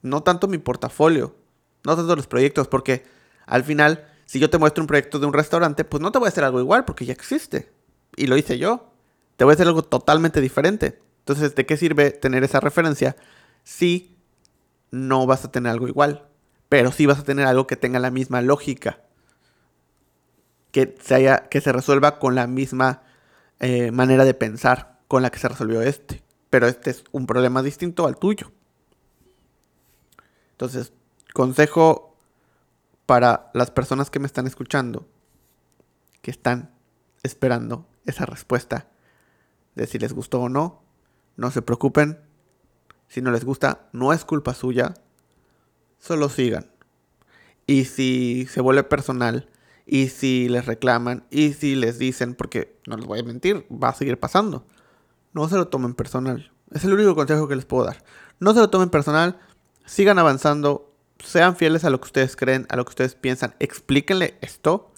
No 0.00 0.22
tanto 0.22 0.48
mi 0.48 0.58
portafolio, 0.58 1.36
no 1.84 1.96
tanto 1.96 2.16
los 2.16 2.26
proyectos, 2.26 2.68
porque 2.68 3.04
al 3.46 3.64
final, 3.64 4.06
si 4.24 4.38
yo 4.38 4.50
te 4.50 4.58
muestro 4.58 4.82
un 4.82 4.88
proyecto 4.88 5.18
de 5.18 5.26
un 5.26 5.32
restaurante, 5.32 5.84
pues 5.84 6.00
no 6.00 6.12
te 6.12 6.18
voy 6.18 6.26
a 6.26 6.28
hacer 6.30 6.44
algo 6.44 6.60
igual, 6.60 6.84
porque 6.84 7.04
ya 7.04 7.12
existe. 7.12 7.71
Y 8.16 8.26
lo 8.26 8.36
hice 8.36 8.58
yo. 8.58 8.92
Te 9.36 9.44
voy 9.44 9.52
a 9.52 9.54
hacer 9.54 9.66
algo 9.66 9.82
totalmente 9.82 10.40
diferente. 10.40 11.00
Entonces, 11.20 11.54
¿de 11.54 11.66
qué 11.66 11.76
sirve 11.76 12.10
tener 12.10 12.44
esa 12.44 12.60
referencia 12.60 13.16
si 13.64 14.12
no 14.92 15.26
vas 15.26 15.44
a 15.44 15.50
tener 15.50 15.72
algo 15.72 15.88
igual, 15.88 16.28
pero 16.68 16.92
sí 16.92 17.06
vas 17.06 17.18
a 17.18 17.24
tener 17.24 17.46
algo 17.46 17.66
que 17.66 17.76
tenga 17.76 17.98
la 17.98 18.10
misma 18.10 18.42
lógica, 18.42 19.00
que 20.70 20.96
se, 21.00 21.42
que 21.50 21.60
se 21.60 21.72
resuelva 21.72 22.18
con 22.18 22.34
la 22.34 22.46
misma 22.46 23.02
eh, 23.58 23.90
manera 23.90 24.24
de 24.24 24.34
pensar 24.34 25.00
con 25.08 25.22
la 25.22 25.30
que 25.30 25.38
se 25.38 25.48
resolvió 25.48 25.82
este, 25.82 26.22
pero 26.50 26.66
este 26.66 26.90
es 26.90 27.04
un 27.10 27.26
problema 27.26 27.62
distinto 27.62 28.06
al 28.06 28.16
tuyo. 28.16 28.52
Entonces, 30.52 30.92
consejo 31.32 32.16
para 33.06 33.50
las 33.54 33.70
personas 33.70 34.10
que 34.10 34.18
me 34.18 34.26
están 34.26 34.46
escuchando, 34.46 35.06
que 36.20 36.30
están 36.30 36.70
esperando 37.22 37.86
esa 38.06 38.26
respuesta 38.26 38.88
de 39.74 39.86
si 39.86 39.98
les 39.98 40.12
gustó 40.12 40.40
o 40.40 40.48
no, 40.48 40.82
no 41.36 41.50
se 41.50 41.62
preocupen, 41.62 42.18
si 43.08 43.20
no 43.20 43.30
les 43.30 43.44
gusta, 43.44 43.88
no 43.92 44.12
es 44.12 44.24
culpa 44.24 44.54
suya. 44.54 44.94
Solo 45.98 46.28
sigan. 46.28 46.70
Y 47.66 47.84
si 47.84 48.46
se 48.50 48.60
vuelve 48.60 48.84
personal, 48.84 49.48
y 49.86 50.08
si 50.08 50.48
les 50.48 50.66
reclaman, 50.66 51.24
y 51.30 51.52
si 51.52 51.74
les 51.74 51.98
dicen, 51.98 52.34
porque 52.34 52.78
no 52.86 52.96
les 52.96 53.06
voy 53.06 53.20
a 53.20 53.24
mentir, 53.24 53.66
va 53.70 53.90
a 53.90 53.94
seguir 53.94 54.18
pasando. 54.18 54.66
No 55.32 55.48
se 55.48 55.56
lo 55.56 55.68
tomen 55.68 55.94
personal. 55.94 56.52
Es 56.70 56.84
el 56.84 56.94
único 56.94 57.14
consejo 57.14 57.48
que 57.48 57.56
les 57.56 57.64
puedo 57.64 57.84
dar. 57.84 58.02
No 58.40 58.54
se 58.54 58.60
lo 58.60 58.70
tomen 58.70 58.90
personal. 58.90 59.38
sigan 59.84 60.18
avanzando, 60.18 60.94
sean 61.18 61.56
fieles 61.56 61.84
a 61.84 61.90
lo 61.90 62.00
que 62.00 62.06
ustedes 62.06 62.36
creen, 62.36 62.66
a 62.70 62.76
lo 62.76 62.84
que 62.84 62.90
ustedes 62.90 63.14
piensan, 63.14 63.54
explíquenle 63.58 64.38
esto. 64.40 64.91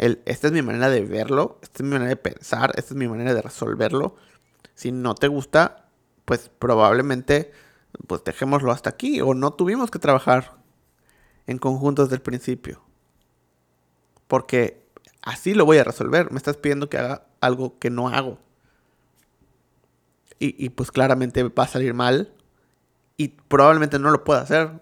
El, 0.00 0.22
esta 0.24 0.46
es 0.46 0.54
mi 0.54 0.62
manera 0.62 0.88
de 0.88 1.04
verlo, 1.04 1.58
esta 1.60 1.80
es 1.80 1.84
mi 1.84 1.90
manera 1.90 2.08
de 2.08 2.16
pensar, 2.16 2.72
esta 2.76 2.94
es 2.94 2.96
mi 2.96 3.06
manera 3.06 3.34
de 3.34 3.42
resolverlo. 3.42 4.16
Si 4.74 4.92
no 4.92 5.14
te 5.14 5.28
gusta, 5.28 5.90
pues 6.24 6.50
probablemente 6.58 7.52
pues 8.06 8.24
dejémoslo 8.24 8.72
hasta 8.72 8.88
aquí 8.88 9.20
o 9.20 9.34
no 9.34 9.52
tuvimos 9.52 9.90
que 9.90 9.98
trabajar 9.98 10.52
en 11.46 11.58
conjuntos 11.58 12.08
del 12.08 12.22
principio. 12.22 12.80
Porque 14.26 14.82
así 15.20 15.52
lo 15.52 15.66
voy 15.66 15.76
a 15.76 15.84
resolver. 15.84 16.30
Me 16.30 16.38
estás 16.38 16.56
pidiendo 16.56 16.88
que 16.88 16.96
haga 16.96 17.26
algo 17.42 17.78
que 17.78 17.90
no 17.90 18.08
hago. 18.08 18.38
Y, 20.38 20.64
y 20.64 20.70
pues 20.70 20.90
claramente 20.90 21.42
va 21.42 21.64
a 21.64 21.68
salir 21.68 21.92
mal. 21.92 22.32
Y 23.18 23.28
probablemente 23.28 23.98
no 23.98 24.10
lo 24.10 24.24
pueda 24.24 24.40
hacer. 24.40 24.80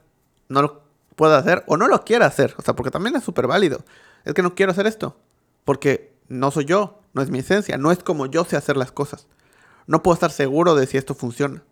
No 0.49 0.63
lo 0.63 0.83
pueda 1.17 1.39
hacer 1.39 1.65
o 1.67 1.77
no 1.77 1.89
lo 1.89 2.05
quiera 2.05 2.27
hacer. 2.27 2.55
O 2.57 2.63
sea, 2.63 2.77
porque 2.77 2.93
también 2.93 3.17
es 3.17 3.25
súper 3.25 3.49
válido. 3.49 3.85
Es 4.29 4.35
que 4.35 4.43
no 4.43 4.55
quiero 4.55 4.73
hacer 4.73 4.87
esto. 4.87 5.17
Porque 5.65 6.15
no 6.29 6.51
soy 6.51 6.67
yo. 6.67 7.01
No 7.15 7.23
es 7.23 7.31
mi 7.31 7.39
esencia. 7.39 7.79
No 7.79 7.91
es 7.91 8.01
como 8.01 8.27
yo 8.27 8.45
sé 8.45 8.59
hacer 8.59 8.77
las 8.77 8.93
cosas. 8.93 9.27
No 9.87 10.03
puedo 10.03 10.13
estar 10.13 10.31
seguro 10.31 10.75
de 10.75 10.87
si 10.87 10.99
esto 10.99 11.15
funciona. 11.15 11.65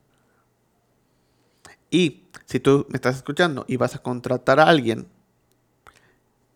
Y 1.91 2.25
si 2.47 2.59
tú 2.59 2.87
me 2.89 2.97
estás 2.97 3.17
escuchando 3.17 3.67
y 3.69 3.77
vas 3.77 3.95
a 3.95 3.99
contratar 3.99 4.59
a 4.59 4.69
alguien, 4.69 5.07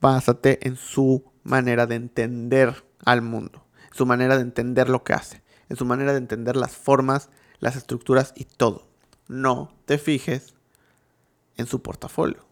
básate 0.01 0.67
en 0.67 0.77
su 0.77 1.23
manera 1.43 1.87
de 1.87 1.97
entender 1.97 2.83
al 3.05 3.21
mundo, 3.21 3.67
su 3.93 4.07
manera 4.07 4.37
de 4.37 4.43
entender 4.43 4.89
lo 4.89 5.05
que 5.05 5.13
hace, 5.13 5.43
en 5.69 5.77
su 5.77 5.85
manera 5.85 6.13
de 6.13 6.19
entender 6.19 6.57
las 6.57 6.73
formas, 6.73 7.29
las 7.59 7.77
estructuras 7.77 8.33
y 8.35 8.45
todo. 8.45 8.89
No 9.29 9.77
te 9.85 9.99
fijes 9.99 10.55
en 11.59 11.67
su 11.67 11.83
portafolio. 11.83 12.50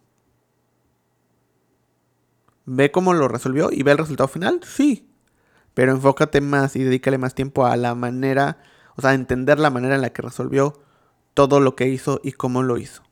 ¿Ve 2.70 2.90
cómo 2.90 3.14
lo 3.14 3.28
resolvió 3.28 3.70
y 3.72 3.82
ve 3.82 3.92
el 3.92 3.98
resultado 3.98 4.28
final? 4.28 4.60
Sí. 4.62 5.10
Pero 5.72 5.92
enfócate 5.92 6.42
más 6.42 6.76
y 6.76 6.84
dedícale 6.84 7.16
más 7.16 7.34
tiempo 7.34 7.64
a 7.64 7.74
la 7.78 7.94
manera, 7.94 8.58
o 8.94 9.00
sea, 9.00 9.10
a 9.10 9.14
entender 9.14 9.58
la 9.58 9.70
manera 9.70 9.94
en 9.94 10.02
la 10.02 10.10
que 10.10 10.20
resolvió 10.20 10.78
todo 11.32 11.60
lo 11.60 11.74
que 11.74 11.88
hizo 11.88 12.20
y 12.22 12.32
cómo 12.32 12.62
lo 12.62 12.76
hizo. 12.76 13.02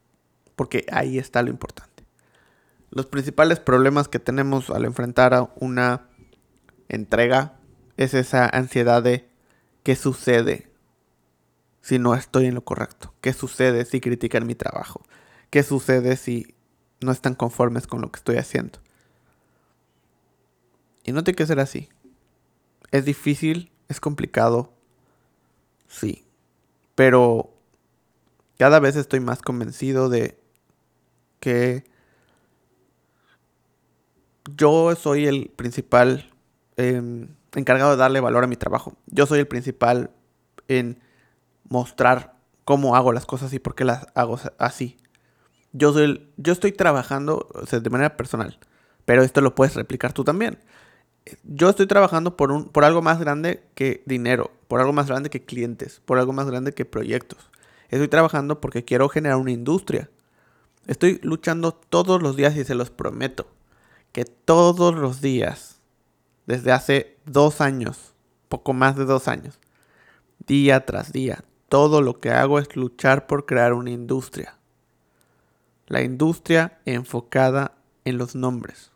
Porque 0.56 0.84
ahí 0.92 1.16
está 1.16 1.42
lo 1.42 1.48
importante. 1.48 2.04
Los 2.90 3.06
principales 3.06 3.58
problemas 3.58 4.08
que 4.08 4.18
tenemos 4.18 4.68
al 4.68 4.84
enfrentar 4.84 5.32
a 5.32 5.50
una 5.56 6.10
entrega 6.90 7.58
es 7.96 8.12
esa 8.12 8.46
ansiedad 8.46 9.02
de 9.02 9.30
qué 9.84 9.96
sucede 9.96 10.70
si 11.80 11.98
no 11.98 12.14
estoy 12.14 12.44
en 12.44 12.54
lo 12.56 12.62
correcto, 12.62 13.14
qué 13.22 13.32
sucede 13.32 13.86
si 13.86 14.02
critican 14.02 14.46
mi 14.46 14.54
trabajo, 14.54 15.00
qué 15.48 15.62
sucede 15.62 16.16
si 16.16 16.54
no 17.00 17.10
están 17.10 17.34
conformes 17.34 17.86
con 17.86 18.02
lo 18.02 18.12
que 18.12 18.18
estoy 18.18 18.36
haciendo. 18.36 18.80
Y 21.06 21.12
no 21.12 21.24
tiene 21.24 21.36
que 21.36 21.46
ser 21.46 21.60
así. 21.60 21.88
Es 22.90 23.04
difícil, 23.04 23.70
es 23.88 24.00
complicado, 24.00 24.72
sí, 25.88 26.24
pero 26.94 27.54
cada 28.58 28.80
vez 28.80 28.96
estoy 28.96 29.20
más 29.20 29.40
convencido 29.42 30.08
de 30.08 30.38
que 31.40 31.84
yo 34.56 34.94
soy 34.96 35.26
el 35.26 35.50
principal 35.54 36.32
em, 36.76 37.28
encargado 37.54 37.92
de 37.92 37.96
darle 37.96 38.20
valor 38.20 38.44
a 38.44 38.48
mi 38.48 38.56
trabajo. 38.56 38.96
Yo 39.06 39.26
soy 39.26 39.40
el 39.40 39.48
principal 39.48 40.10
en 40.68 41.00
mostrar 41.68 42.36
cómo 42.64 42.96
hago 42.96 43.12
las 43.12 43.26
cosas 43.26 43.52
y 43.52 43.58
por 43.58 43.74
qué 43.74 43.84
las 43.84 44.06
hago 44.14 44.38
así. 44.58 44.96
Yo, 45.72 45.92
soy 45.92 46.28
yo 46.36 46.52
estoy 46.52 46.72
trabajando 46.72 47.48
de 47.70 47.90
manera 47.90 48.16
personal, 48.16 48.58
pero 49.04 49.22
esto 49.22 49.40
lo 49.40 49.54
puedes 49.54 49.74
replicar 49.74 50.12
tú 50.12 50.24
también. 50.24 50.58
Yo 51.42 51.68
estoy 51.68 51.86
trabajando 51.86 52.36
por, 52.36 52.52
un, 52.52 52.66
por 52.68 52.84
algo 52.84 53.02
más 53.02 53.18
grande 53.18 53.64
que 53.74 54.02
dinero, 54.06 54.52
por 54.68 54.80
algo 54.80 54.92
más 54.92 55.08
grande 55.08 55.30
que 55.30 55.44
clientes, 55.44 56.00
por 56.04 56.18
algo 56.18 56.32
más 56.32 56.46
grande 56.46 56.72
que 56.72 56.84
proyectos. 56.84 57.50
Estoy 57.88 58.08
trabajando 58.08 58.60
porque 58.60 58.84
quiero 58.84 59.08
generar 59.08 59.38
una 59.38 59.50
industria. 59.50 60.08
Estoy 60.86 61.18
luchando 61.22 61.72
todos 61.72 62.22
los 62.22 62.36
días 62.36 62.56
y 62.56 62.64
se 62.64 62.74
los 62.74 62.90
prometo 62.90 63.48
que 64.12 64.24
todos 64.24 64.94
los 64.94 65.20
días, 65.20 65.80
desde 66.46 66.72
hace 66.72 67.18
dos 67.26 67.60
años, 67.60 68.14
poco 68.48 68.72
más 68.72 68.96
de 68.96 69.04
dos 69.04 69.28
años, 69.28 69.58
día 70.46 70.86
tras 70.86 71.12
día, 71.12 71.44
todo 71.68 72.00
lo 72.00 72.18
que 72.18 72.30
hago 72.30 72.58
es 72.58 72.74
luchar 72.76 73.26
por 73.26 73.44
crear 73.44 73.74
una 73.74 73.90
industria. 73.90 74.56
La 75.86 76.02
industria 76.02 76.78
enfocada 76.86 77.74
en 78.04 78.16
los 78.16 78.34
nombres 78.34 78.90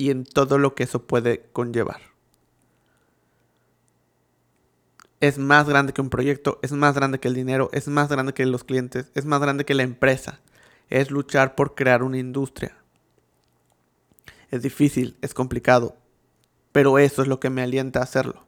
y 0.00 0.10
en 0.10 0.24
todo 0.24 0.58
lo 0.58 0.74
que 0.74 0.84
eso 0.84 1.06
puede 1.06 1.42
conllevar. 1.52 2.10
es 5.20 5.36
más 5.36 5.68
grande 5.68 5.92
que 5.92 6.00
un 6.00 6.08
proyecto, 6.08 6.58
es 6.62 6.72
más 6.72 6.94
grande 6.94 7.20
que 7.20 7.28
el 7.28 7.34
dinero, 7.34 7.68
es 7.72 7.88
más 7.88 8.08
grande 8.08 8.32
que 8.32 8.46
los 8.46 8.64
clientes, 8.64 9.10
es 9.14 9.26
más 9.26 9.40
grande 9.40 9.66
que 9.66 9.74
la 9.74 9.82
empresa. 9.82 10.40
Es 10.88 11.10
luchar 11.10 11.54
por 11.54 11.74
crear 11.74 12.02
una 12.02 12.18
industria. 12.18 12.74
Es 14.50 14.62
difícil, 14.62 15.16
es 15.20 15.34
complicado, 15.34 15.96
pero 16.72 16.98
eso 16.98 17.20
es 17.22 17.28
lo 17.28 17.38
que 17.38 17.50
me 17.50 17.62
alienta 17.62 18.00
a 18.00 18.04
hacerlo. 18.04 18.46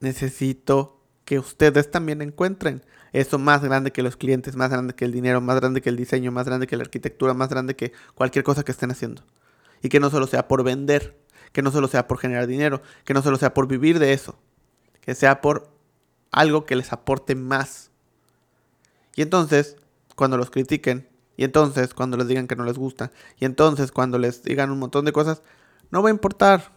Necesito 0.00 1.00
que 1.24 1.38
ustedes 1.38 1.90
también 1.92 2.20
encuentren 2.20 2.84
eso 3.12 3.38
más 3.38 3.62
grande 3.62 3.92
que 3.92 4.02
los 4.02 4.16
clientes, 4.16 4.56
más 4.56 4.70
grande 4.70 4.94
que 4.94 5.04
el 5.04 5.12
dinero, 5.12 5.40
más 5.40 5.56
grande 5.56 5.80
que 5.80 5.90
el 5.90 5.96
diseño, 5.96 6.32
más 6.32 6.46
grande 6.46 6.66
que 6.66 6.76
la 6.76 6.82
arquitectura, 6.82 7.34
más 7.34 7.48
grande 7.50 7.76
que 7.76 7.92
cualquier 8.14 8.44
cosa 8.44 8.64
que 8.64 8.72
estén 8.72 8.90
haciendo. 8.90 9.22
Y 9.82 9.88
que 9.88 10.00
no 10.00 10.10
solo 10.10 10.26
sea 10.26 10.48
por 10.48 10.64
vender, 10.64 11.18
que 11.52 11.62
no 11.62 11.70
solo 11.70 11.88
sea 11.88 12.08
por 12.08 12.18
generar 12.18 12.46
dinero, 12.46 12.82
que 13.04 13.14
no 13.14 13.22
solo 13.22 13.36
sea 13.36 13.52
por 13.52 13.68
vivir 13.68 13.98
de 13.98 14.12
eso, 14.12 14.38
que 15.00 15.14
sea 15.14 15.40
por 15.40 15.70
algo 16.30 16.64
que 16.64 16.76
les 16.76 16.92
aporte 16.92 17.34
más. 17.34 17.90
Y 19.14 19.22
entonces, 19.22 19.76
cuando 20.16 20.38
los 20.38 20.50
critiquen, 20.50 21.08
y 21.36 21.44
entonces 21.44 21.94
cuando 21.94 22.16
les 22.16 22.28
digan 22.28 22.46
que 22.46 22.56
no 22.56 22.64
les 22.64 22.78
gusta, 22.78 23.10
y 23.38 23.44
entonces 23.44 23.92
cuando 23.92 24.18
les 24.18 24.42
digan 24.42 24.70
un 24.70 24.78
montón 24.78 25.04
de 25.04 25.12
cosas, 25.12 25.42
no 25.90 26.02
va 26.02 26.08
a 26.08 26.12
importar. 26.12 26.72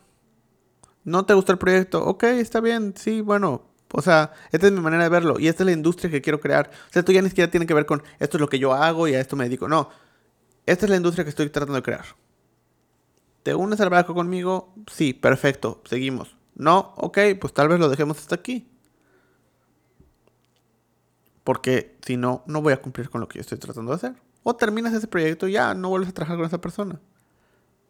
No 1.04 1.26
te 1.26 1.34
gusta 1.34 1.52
el 1.52 1.60
proyecto, 1.60 2.04
ok, 2.04 2.24
está 2.24 2.60
bien, 2.62 2.94
sí, 2.98 3.22
bueno, 3.22 3.70
o 3.98 4.02
sea, 4.02 4.34
esta 4.52 4.68
es 4.68 4.74
mi 4.74 4.82
manera 4.82 5.04
de 5.04 5.10
verlo 5.10 5.40
y 5.40 5.48
esta 5.48 5.64
es 5.64 5.68
la 5.68 5.72
industria 5.72 6.12
que 6.12 6.22
quiero 6.22 6.42
crear. 6.42 6.70
O 6.90 6.92
sea, 6.92 7.00
esto 7.00 7.14
ya 7.14 7.22
ni 7.22 7.30
siquiera 7.30 7.50
tiene 7.50 7.66
que 7.66 7.74
ver 7.74 7.86
con 7.86 8.04
esto 8.20 8.36
es 8.36 8.42
lo 8.42 8.50
que 8.50 8.60
yo 8.60 8.74
hago 8.74 9.08
y 9.08 9.16
a 9.16 9.22
esto 9.22 9.38
me 9.38 9.46
dedico. 9.46 9.70
No, 9.70 9.90
esta 10.66 10.86
es 10.86 10.90
la 10.90 10.98
industria 10.98 11.24
que 11.24 11.30
estoy 11.30 11.50
tratando 11.50 11.76
de 11.76 11.82
crear. 11.82 12.06
¿Te 13.44 13.56
unes 13.56 13.80
al 13.80 13.90
barco 13.90 14.14
conmigo? 14.14 14.74
Sí, 14.92 15.14
perfecto, 15.14 15.82
seguimos. 15.86 16.36
No, 16.56 16.94
ok, 16.98 17.20
pues 17.40 17.54
tal 17.54 17.70
vez 17.70 17.80
lo 17.80 17.88
dejemos 17.88 18.18
hasta 18.20 18.36
aquí. 18.36 18.68
Porque 21.46 21.96
si 22.06 22.18
no, 22.18 22.44
no 22.48 22.62
voy 22.62 22.74
a 22.74 22.82
cumplir 22.82 23.10
con 23.10 23.22
lo 23.22 23.30
que 23.30 23.38
yo 23.38 23.42
estoy 23.42 23.60
tratando 23.60 23.92
de 23.92 23.96
hacer. 23.96 24.14
O 24.44 24.58
terminas 24.58 24.94
ese 24.94 25.08
proyecto 25.08 25.48
y 25.48 25.54
ya 25.54 25.74
no 25.74 25.88
vuelves 25.88 26.10
a 26.10 26.14
trabajar 26.14 26.36
con 26.36 26.46
esa 26.46 26.60
persona. 26.60 27.00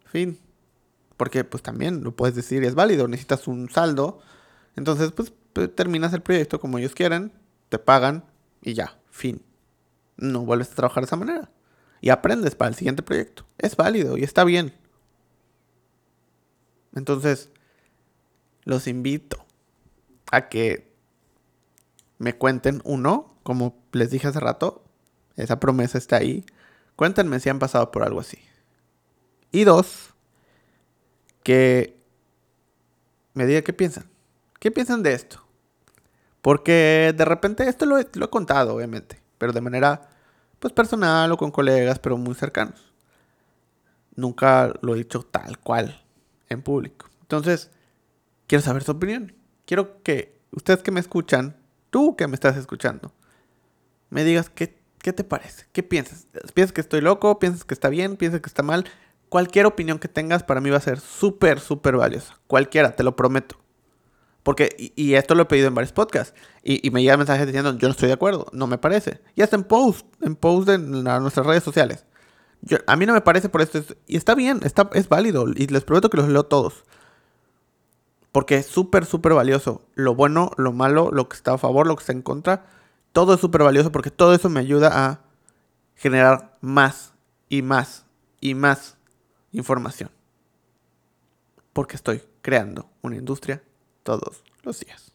Fin. 0.04 0.38
Porque 1.16 1.42
pues 1.42 1.64
también 1.64 2.04
lo 2.04 2.14
puedes 2.14 2.36
decir 2.36 2.62
es 2.62 2.76
válido, 2.76 3.08
necesitas 3.08 3.48
un 3.48 3.68
saldo. 3.70 4.20
Entonces 4.76 5.10
pues 5.10 5.32
terminas 5.74 6.12
el 6.12 6.22
proyecto 6.22 6.60
como 6.60 6.78
ellos 6.78 6.94
quieren, 6.94 7.32
te 7.68 7.78
pagan 7.78 8.24
y 8.62 8.74
ya, 8.74 8.98
fin. 9.10 9.42
No 10.16 10.44
vuelves 10.44 10.70
a 10.72 10.74
trabajar 10.74 11.02
de 11.02 11.06
esa 11.06 11.16
manera. 11.16 11.50
Y 12.00 12.10
aprendes 12.10 12.54
para 12.54 12.68
el 12.68 12.74
siguiente 12.74 13.02
proyecto. 13.02 13.46
Es 13.58 13.76
válido 13.76 14.16
y 14.16 14.22
está 14.22 14.44
bien. 14.44 14.72
Entonces, 16.94 17.50
los 18.64 18.86
invito 18.86 19.44
a 20.30 20.48
que 20.48 20.94
me 22.18 22.36
cuenten, 22.36 22.80
uno, 22.84 23.36
como 23.42 23.78
les 23.92 24.10
dije 24.10 24.28
hace 24.28 24.40
rato, 24.40 24.84
esa 25.36 25.60
promesa 25.60 25.98
está 25.98 26.16
ahí. 26.16 26.44
Cuéntenme 26.96 27.40
si 27.40 27.48
han 27.48 27.58
pasado 27.58 27.90
por 27.90 28.02
algo 28.02 28.20
así. 28.20 28.38
Y 29.52 29.64
dos, 29.64 30.14
que 31.42 31.96
me 33.34 33.46
digan 33.46 33.62
qué 33.62 33.72
piensan. 33.72 34.10
¿Qué 34.58 34.70
piensan 34.70 35.02
de 35.02 35.12
esto? 35.12 35.45
Porque 36.46 37.12
de 37.16 37.24
repente 37.24 37.68
esto 37.68 37.86
lo 37.86 37.98
he, 37.98 38.06
contado, 38.30 38.76
obviamente, 38.76 39.20
pero 39.36 39.52
de 39.52 39.60
manera 39.60 40.10
pues 40.60 40.72
personal 40.72 41.32
o 41.32 41.36
con 41.36 41.50
colegas, 41.50 41.98
pero 41.98 42.16
muy 42.18 42.36
cercanos. 42.36 42.94
Nunca 44.14 44.72
lo 44.80 44.94
he 44.94 44.98
dicho 44.98 45.22
tal 45.24 45.58
cual 45.58 46.04
en 46.48 46.62
público. 46.62 47.08
Entonces, 47.22 47.72
quiero 48.46 48.62
saber 48.62 48.84
su 48.84 48.92
opinión. 48.92 49.34
Quiero 49.64 50.04
que 50.04 50.38
ustedes 50.52 50.84
que 50.84 50.92
me 50.92 51.00
escuchan, 51.00 51.56
tú 51.90 52.14
que 52.14 52.28
me 52.28 52.34
estás 52.34 52.56
escuchando, 52.56 53.12
me 54.08 54.22
digas 54.22 54.48
qué, 54.48 54.78
qué 54.98 55.12
te 55.12 55.24
parece, 55.24 55.66
qué 55.72 55.82
piensas. 55.82 56.28
¿Piensas 56.54 56.72
que 56.72 56.80
estoy 56.80 57.00
loco? 57.00 57.40
¿Piensas 57.40 57.64
que 57.64 57.74
está 57.74 57.88
bien? 57.88 58.16
¿Piensas 58.16 58.40
que 58.40 58.48
está 58.48 58.62
mal? 58.62 58.84
Cualquier 59.28 59.66
opinión 59.66 59.98
que 59.98 60.06
tengas 60.06 60.44
para 60.44 60.60
mí 60.60 60.70
va 60.70 60.76
a 60.76 60.80
ser 60.80 61.00
súper, 61.00 61.58
súper 61.58 61.96
valiosa. 61.96 62.38
Cualquiera, 62.46 62.94
te 62.94 63.02
lo 63.02 63.16
prometo. 63.16 63.65
Porque, 64.46 64.92
y, 64.94 65.14
esto 65.14 65.34
lo 65.34 65.42
he 65.42 65.46
pedido 65.46 65.66
en 65.66 65.74
varios 65.74 65.90
podcasts, 65.90 66.32
y, 66.62 66.88
me 66.92 67.02
llegan 67.02 67.18
mensajes 67.18 67.48
diciendo, 67.48 67.76
yo 67.76 67.88
no 67.88 67.90
estoy 67.90 68.06
de 68.06 68.14
acuerdo, 68.14 68.46
no 68.52 68.68
me 68.68 68.78
parece. 68.78 69.20
Y 69.34 69.42
hasta 69.42 69.56
en 69.56 69.64
post, 69.64 70.06
en 70.20 70.36
post 70.36 70.68
de 70.68 70.78
nuestras 70.78 71.44
redes 71.44 71.64
sociales. 71.64 72.06
a 72.86 72.94
mí 72.94 73.06
no 73.06 73.12
me 73.12 73.22
parece 73.22 73.48
por 73.48 73.60
esto, 73.60 73.82
y 74.06 74.16
está 74.16 74.36
bien, 74.36 74.60
está, 74.62 74.88
es 74.92 75.08
válido, 75.08 75.46
y 75.48 75.66
les 75.66 75.82
prometo 75.82 76.10
que 76.10 76.18
los 76.18 76.28
leo 76.28 76.44
todos. 76.44 76.84
Porque 78.30 78.58
es 78.58 78.66
súper, 78.66 79.04
súper 79.04 79.34
valioso. 79.34 79.82
Lo 79.96 80.14
bueno, 80.14 80.52
lo 80.58 80.72
malo, 80.72 81.10
lo 81.10 81.28
que 81.28 81.34
está 81.34 81.54
a 81.54 81.58
favor, 81.58 81.88
lo 81.88 81.96
que 81.96 82.02
está 82.02 82.12
en 82.12 82.22
contra, 82.22 82.66
todo 83.10 83.34
es 83.34 83.40
súper 83.40 83.64
valioso 83.64 83.90
porque 83.90 84.12
todo 84.12 84.32
eso 84.32 84.48
me 84.48 84.60
ayuda 84.60 85.06
a 85.06 85.22
generar 85.96 86.56
más 86.60 87.14
y 87.48 87.62
más 87.62 88.06
y 88.40 88.54
más 88.54 88.96
información. 89.50 90.10
Porque 91.72 91.96
estoy 91.96 92.22
creando 92.42 92.88
una 93.02 93.16
industria 93.16 93.60
todos 94.06 94.42
los 94.62 94.80
días. 94.80 95.12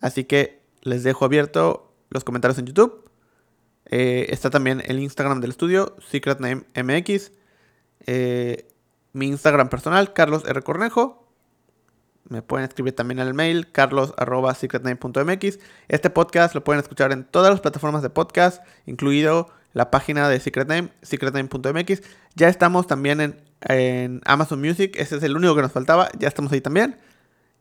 Así 0.00 0.24
que 0.24 0.60
les 0.80 1.04
dejo 1.04 1.24
abierto 1.24 1.92
los 2.08 2.24
comentarios 2.24 2.58
en 2.58 2.66
YouTube. 2.66 3.08
Eh, 3.86 4.26
está 4.30 4.50
también 4.50 4.82
el 4.86 4.98
Instagram 4.98 5.40
del 5.40 5.50
estudio, 5.50 5.94
SecretNameMX. 6.10 7.32
Eh, 8.06 8.66
mi 9.12 9.26
Instagram 9.26 9.68
personal, 9.68 10.12
Carlos 10.12 10.44
R. 10.46 10.62
Cornejo. 10.62 11.28
Me 12.28 12.42
pueden 12.42 12.66
escribir 12.66 12.94
también 12.94 13.20
al 13.20 13.34
mail, 13.34 13.70
carlos.secretname.mx. 13.72 15.58
Este 15.88 16.10
podcast 16.10 16.54
lo 16.54 16.64
pueden 16.64 16.80
escuchar 16.80 17.12
en 17.12 17.24
todas 17.24 17.50
las 17.50 17.60
plataformas 17.60 18.02
de 18.02 18.10
podcast, 18.10 18.64
incluido 18.86 19.50
la 19.72 19.90
página 19.90 20.28
de 20.28 20.40
Secretname, 20.40 20.90
secretname.mx. 21.02 22.02
Ya 22.36 22.48
estamos 22.48 22.86
también 22.86 23.20
en, 23.20 23.40
en 23.62 24.20
Amazon 24.24 24.60
Music, 24.60 24.94
ese 24.96 25.16
es 25.16 25.22
el 25.24 25.36
único 25.36 25.56
que 25.56 25.62
nos 25.62 25.72
faltaba, 25.72 26.08
ya 26.18 26.28
estamos 26.28 26.52
ahí 26.52 26.60
también. 26.60 26.96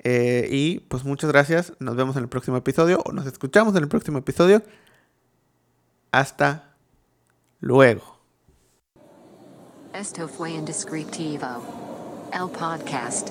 Eh, 0.03 0.47
y 0.49 0.79
pues 0.81 1.03
muchas 1.03 1.31
gracias. 1.31 1.73
Nos 1.79 1.95
vemos 1.95 2.15
en 2.15 2.23
el 2.23 2.29
próximo 2.29 2.57
episodio 2.57 3.01
o 3.05 3.11
nos 3.11 3.25
escuchamos 3.25 3.75
en 3.75 3.83
el 3.83 3.89
próximo 3.89 4.19
episodio. 4.19 4.63
Hasta 6.11 6.75
luego. 7.59 8.19
Esto 9.93 10.27
fue 10.27 10.51
Indescriptivo, 10.51 12.29
el 12.31 12.49
podcast. 12.49 13.29